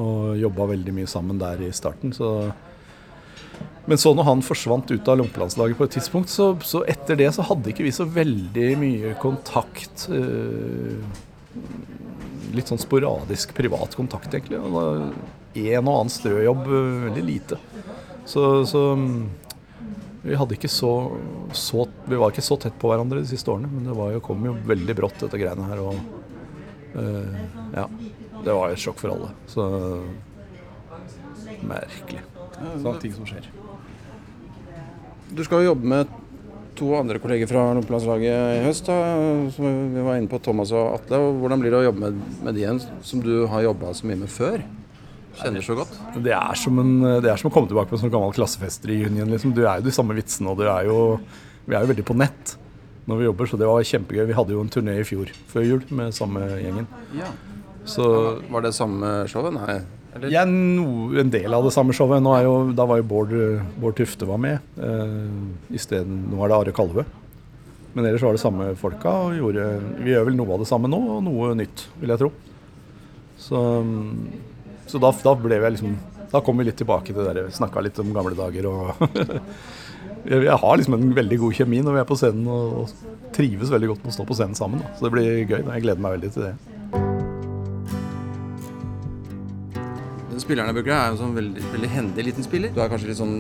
Og 0.04 0.36
jobba 0.42 0.68
veldig 0.74 0.98
mye 1.00 1.08
sammen 1.08 1.40
der 1.40 1.64
i 1.64 1.72
starten. 1.72 2.12
Så. 2.12 2.52
Men 3.88 4.04
så 4.04 4.12
når 4.20 4.28
han 4.34 4.44
forsvant 4.44 4.92
ut 4.92 5.16
av 5.16 5.22
lompelandslaget 5.24 5.80
på 5.80 5.88
et 5.88 5.96
tidspunkt, 5.96 6.36
så, 6.36 6.52
så, 6.68 6.84
etter 6.92 7.24
det 7.24 7.32
så 7.40 7.48
hadde 7.54 7.72
ikke 7.72 7.88
vi 7.88 7.96
så 7.96 8.04
veldig 8.04 8.72
mye 8.84 9.16
kontakt. 9.24 10.10
Eh, 10.12 11.00
litt 12.52 12.68
sånn 12.68 12.84
sporadisk 12.84 13.56
privat 13.56 13.96
kontakt, 13.96 14.34
egentlig. 14.36 14.60
Og 14.60 14.76
da, 14.76 15.40
en 15.54 15.88
og 15.88 15.94
annen 15.94 16.14
strøjobb, 16.14 16.66
eh, 16.68 16.98
veldig 17.08 17.24
lite. 17.28 17.60
Så, 18.26 18.66
så 18.70 18.82
vi 20.22 20.38
hadde 20.38 20.54
ikke 20.54 20.70
så, 20.70 20.92
så, 21.58 21.88
Vi 22.06 22.20
var 22.20 22.32
ikke 22.32 22.46
så 22.46 22.58
tett 22.62 22.78
på 22.80 22.92
hverandre 22.92 23.24
de 23.24 23.30
siste 23.30 23.50
årene, 23.52 23.70
men 23.72 23.88
det 23.90 24.10
jo, 24.14 24.24
kom 24.26 24.44
jo 24.46 24.54
veldig 24.70 24.96
brått, 24.98 25.18
dette 25.24 25.40
greiene 25.42 25.66
her. 25.66 25.82
Og 25.82 25.96
uh, 26.96 27.40
ja. 27.74 27.88
Det 28.42 28.54
var 28.54 28.74
et 28.74 28.82
sjokk 28.82 29.02
for 29.02 29.14
alle. 29.14 29.32
Så 29.50 29.66
merkelig. 31.66 32.22
Sånne 32.82 32.98
ting 33.02 33.14
som 33.14 33.28
skjer. 33.30 33.50
Du 35.32 35.44
skal 35.46 35.62
jo 35.62 35.72
jobbe 35.72 35.90
med 35.90 36.18
to 36.78 36.90
andre 36.98 37.20
kolleger 37.22 37.50
fra 37.50 37.68
lompelandslaget 37.78 38.58
i 38.58 38.64
høst. 38.66 38.90
da, 38.90 38.98
som 39.56 39.94
Vi 39.94 40.06
var 40.06 40.18
inne 40.18 40.32
på 40.32 40.42
Thomas 40.44 40.74
og 40.74 40.96
Atle. 40.96 41.22
og 41.22 41.42
Hvordan 41.42 41.62
blir 41.62 41.74
det 41.74 41.82
å 41.82 41.88
jobbe 41.90 42.10
med, 42.10 42.22
med 42.46 42.58
de 42.58 42.70
som 43.06 43.22
du 43.22 43.46
har 43.52 43.68
jobba 43.68 43.94
så 43.94 44.10
mye 44.10 44.22
med 44.24 44.32
før? 44.32 44.66
Kjenner 45.40 45.64
så 45.64 45.78
godt? 45.78 45.94
Det 46.24 46.34
er 46.36 46.58
som, 46.60 46.80
en, 46.82 46.96
det 47.24 47.30
er 47.32 47.40
som 47.40 47.50
å 47.50 47.54
komme 47.54 47.70
tilbake 47.72 47.90
på 47.92 47.98
en 47.98 48.04
sånn 48.04 48.14
gammel 48.14 48.34
klassefester 48.36 48.92
i 48.92 49.00
junien. 49.04 49.30
Liksom. 49.32 49.54
Du 49.56 49.64
er 49.64 49.80
jo 49.80 49.88
de 49.88 49.96
samme 49.96 50.18
vitsene, 50.18 50.52
og 50.52 50.66
er 50.66 50.90
jo, 50.90 50.98
vi 51.68 51.78
er 51.78 51.86
jo 51.86 51.92
veldig 51.94 52.08
på 52.08 52.18
nett 52.20 52.58
når 53.10 53.18
vi 53.18 53.26
jobber, 53.26 53.50
så 53.50 53.58
det 53.58 53.70
var 53.70 53.88
kjempegøy. 53.88 54.26
Vi 54.30 54.36
hadde 54.38 54.54
jo 54.54 54.62
en 54.64 54.70
turné 54.72 55.00
i 55.02 55.08
fjor 55.08 55.32
før 55.52 55.66
jul 55.66 55.82
med 55.98 56.14
samme 56.16 56.44
gjengen. 56.62 56.86
Ja. 57.18 57.32
Så, 57.90 58.06
var 58.52 58.64
det 58.66 58.76
samme 58.78 59.24
showet? 59.32 59.56
Nei? 59.58 59.80
Eller? 60.12 60.34
Ja, 60.34 60.44
no, 60.46 61.10
en 61.18 61.32
del 61.34 61.56
av 61.56 61.66
det 61.66 61.74
samme 61.74 61.96
showet. 61.98 62.24
Jo, 62.46 62.54
da 62.78 62.86
var 62.88 63.02
jo 63.02 63.08
Bård, 63.08 63.34
Bård 63.82 63.98
Tufte 63.98 64.28
var 64.30 64.42
med. 64.44 64.62
Eh, 64.78 65.80
stedet, 65.82 66.06
nå 66.06 66.40
er 66.44 66.52
det 66.52 66.60
Are 66.60 66.76
Kalve. 66.76 67.08
Men 67.96 68.08
ellers 68.08 68.24
var 68.24 68.36
det 68.36 68.44
samme 68.44 68.70
folka. 68.80 69.10
og 69.10 69.36
gjorde, 69.40 69.66
Vi 70.04 70.14
gjør 70.14 70.30
vel 70.30 70.38
noe 70.40 70.54
av 70.54 70.64
det 70.64 70.70
samme 70.70 70.92
nå, 70.92 71.00
og 71.18 71.24
noe 71.26 71.56
nytt, 71.58 71.88
vil 72.00 72.14
jeg 72.14 72.22
tro. 72.22 72.32
Så 73.42 73.60
så 74.92 75.00
da, 75.00 75.12
da, 75.24 75.36
ble 75.40 75.60
vi 75.62 75.72
liksom 75.76 75.96
Da 76.32 76.42
kom 76.44 76.60
vi 76.60 76.68
litt 76.68 76.78
tilbake 76.80 77.12
til 77.12 77.20
det 77.20 77.32
der, 77.36 77.48
snakka 77.56 77.84
litt 77.84 78.00
om 78.04 78.12
gamle 78.16 78.36
dager 78.38 78.68
og 78.72 78.92
Jeg 80.32 80.58
har 80.62 80.78
liksom 80.78 80.96
en 81.00 81.16
veldig 81.18 81.38
god 81.42 81.56
kjemi 81.58 81.80
når 81.82 81.96
vi 81.96 82.02
er 82.04 82.10
på 82.10 82.18
scenen 82.20 82.46
og, 82.52 82.84
og 82.84 83.32
trives 83.34 83.72
veldig 83.74 83.90
godt 83.90 84.04
med 84.04 84.12
å 84.12 84.18
stå 84.20 84.26
på 84.30 84.36
scenen 84.38 84.58
sammen. 84.58 84.84
Da. 84.84 84.92
Så 84.94 85.08
det 85.08 85.12
blir 85.16 85.30
gøy. 85.50 85.64
Jeg 85.64 85.84
gleder 85.88 86.04
meg 86.04 86.14
veldig 86.14 86.30
til 86.36 86.46
det. 86.46 86.52
Spillerne 90.42 90.74
jeg 90.78 90.94
er 90.94 91.10
jo 91.14 91.18
sånn 91.20 91.34
veldig, 91.38 91.64
veldig 91.74 91.90
hendig 91.96 92.24
liten 92.28 92.46
spiller. 92.46 92.72
Du 92.76 92.82
er 92.84 92.90
kanskje 92.92 93.10
litt 93.12 93.20
sånn 93.22 93.36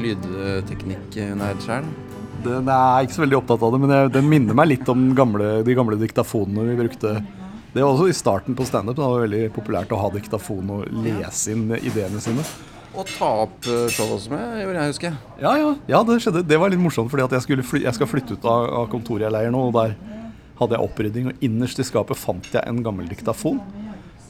lydteknikk-nerd 0.00 1.64
sjøl? 1.64 1.88
Den 2.44 2.70
er 2.72 3.04
ikke 3.04 3.16
så 3.16 3.24
veldig 3.24 3.38
opptatt 3.40 3.64
av 3.66 3.74
det, 3.74 3.80
men 3.82 3.92
jeg, 3.94 4.12
den 4.14 4.30
minner 4.30 4.56
meg 4.58 4.70
litt 4.72 4.90
om 4.92 5.08
gamle, 5.18 5.58
de 5.66 5.76
gamle 5.78 5.98
diktafonene 6.00 6.66
vi 6.70 6.76
brukte 6.80 7.14
det 7.74 7.84
var 7.84 7.92
også 7.92 8.08
i 8.08 8.16
starten 8.16 8.56
på 8.56 8.66
standup. 8.68 8.96
Det 8.96 9.04
var 9.04 9.24
veldig 9.26 9.44
populært 9.54 9.92
å 9.92 10.00
ha 10.00 10.10
diktafon 10.14 10.70
og 10.72 10.86
lese 11.04 11.52
inn 11.52 11.68
ideene 11.76 12.20
sine. 12.24 12.44
Og 12.96 13.04
ta 13.10 13.28
opp 13.44 13.66
showet 13.66 14.14
også 14.16 14.32
med, 14.32 14.62
gjorde 14.62 14.78
jeg, 14.80 14.92
husker 14.94 15.16
Ja, 15.42 15.52
ja, 15.60 15.72
ja, 15.90 16.00
det 16.08 16.16
skjedde. 16.24 16.42
Det 16.48 16.58
var 16.58 16.72
litt 16.72 16.80
morsomt, 16.82 17.12
fordi 17.12 17.26
jeg, 17.36 17.64
fly, 17.68 17.82
jeg, 17.84 17.94
skal 17.98 18.08
flytte 18.10 18.38
ut 18.38 18.46
av, 18.48 18.64
av 18.80 18.88
kontoret 18.90 19.26
jeg 19.26 19.34
leier 19.34 19.52
nå. 19.54 19.68
Og 19.68 19.76
der 19.76 19.94
hadde 20.58 20.74
jeg 20.74 20.88
opprydding, 20.88 21.28
og 21.30 21.44
innerst 21.44 21.78
i 21.78 21.86
skapet 21.86 22.18
fant 22.18 22.48
jeg 22.54 22.64
en 22.64 22.80
gammel 22.82 23.10
diktafon. 23.10 23.60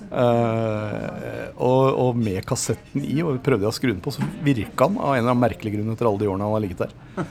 Uh, 0.09 1.53
og, 1.61 1.83
og, 1.93 2.17
med 2.17 2.41
kassetten 2.49 3.05
i, 3.05 3.19
og 3.23 3.43
prøvde 3.45 3.67
jeg 3.67 3.73
å 3.73 3.77
skru 3.77 3.91
den 3.93 4.03
på, 4.05 4.13
så 4.15 4.25
virka 4.45 4.89
den 4.89 4.97
av 4.99 5.15
en 5.15 5.21
eller 5.21 5.35
annen 5.35 5.45
merkelig 5.45 5.75
grunn 5.77 5.93
etter 5.93 6.09
alle 6.09 6.23
de 6.23 6.31
årene 6.31 6.49
han 6.49 6.57
har 6.57 6.65
ligget 6.65 6.87
der. 6.87 7.29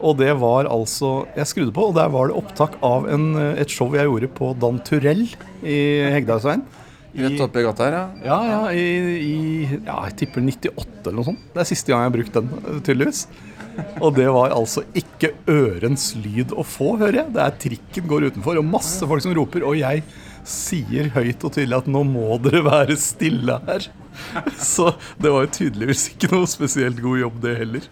Og 0.00 0.16
det 0.20 0.30
var 0.40 0.68
altså 0.70 1.26
Jeg 1.36 1.48
skrudde 1.50 1.74
på, 1.76 1.90
og 1.90 1.96
der 1.98 2.08
var 2.12 2.30
det 2.30 2.38
opptak 2.40 2.78
av 2.86 3.08
en, 3.12 3.34
et 3.60 3.72
show 3.72 3.92
jeg 3.96 4.08
gjorde 4.08 4.30
på 4.36 4.52
Dan 4.60 4.80
Turell 4.86 5.26
i 5.60 5.78
Hegdehaugsveien. 6.16 6.64
Rett 7.10 7.42
oppi 7.42 7.62
gata 7.66 7.88
her, 7.88 7.96
ja? 7.96 8.02
Ja, 8.22 8.38
ja, 8.46 8.58
i, 8.70 8.84
i 9.18 9.78
ja, 9.82 9.96
jeg 10.06 10.16
tipper 10.20 10.44
98 10.46 11.08
eller 11.08 11.16
noe 11.18 11.26
sånt. 11.32 11.46
Det 11.54 11.64
er 11.64 11.68
siste 11.72 11.90
gang 11.90 12.04
jeg 12.04 12.10
har 12.10 12.16
brukt 12.16 12.36
den, 12.38 12.82
tydeligvis. 12.86 13.24
Og 13.98 14.14
det 14.14 14.26
var 14.30 14.54
altså 14.54 14.84
ikke 14.98 15.32
ørens 15.50 16.10
lyd 16.18 16.54
å 16.54 16.64
få, 16.66 16.94
hører 17.00 17.24
jeg. 17.24 17.32
Det 17.34 17.42
er 17.44 17.56
trikken 17.64 18.10
går 18.10 18.28
utenfor, 18.30 18.60
og 18.60 18.68
masse 18.68 19.06
folk 19.10 19.24
som 19.24 19.34
roper. 19.36 19.66
Og 19.66 19.78
jeg 19.80 20.04
sier 20.46 21.10
høyt 21.14 21.42
og 21.44 21.54
tydelig 21.56 21.80
at 21.82 21.90
nå 21.90 22.04
må 22.06 22.38
dere 22.44 22.62
være 22.66 22.96
stille 23.00 23.58
her. 23.66 23.90
Så 24.74 24.90
det 25.20 25.32
var 25.32 25.46
jo 25.46 25.54
tydeligvis 25.56 26.10
ikke 26.12 26.30
noe 26.34 26.48
spesielt 26.50 27.00
god 27.02 27.24
jobb, 27.24 27.42
det 27.44 27.56
heller. 27.64 27.90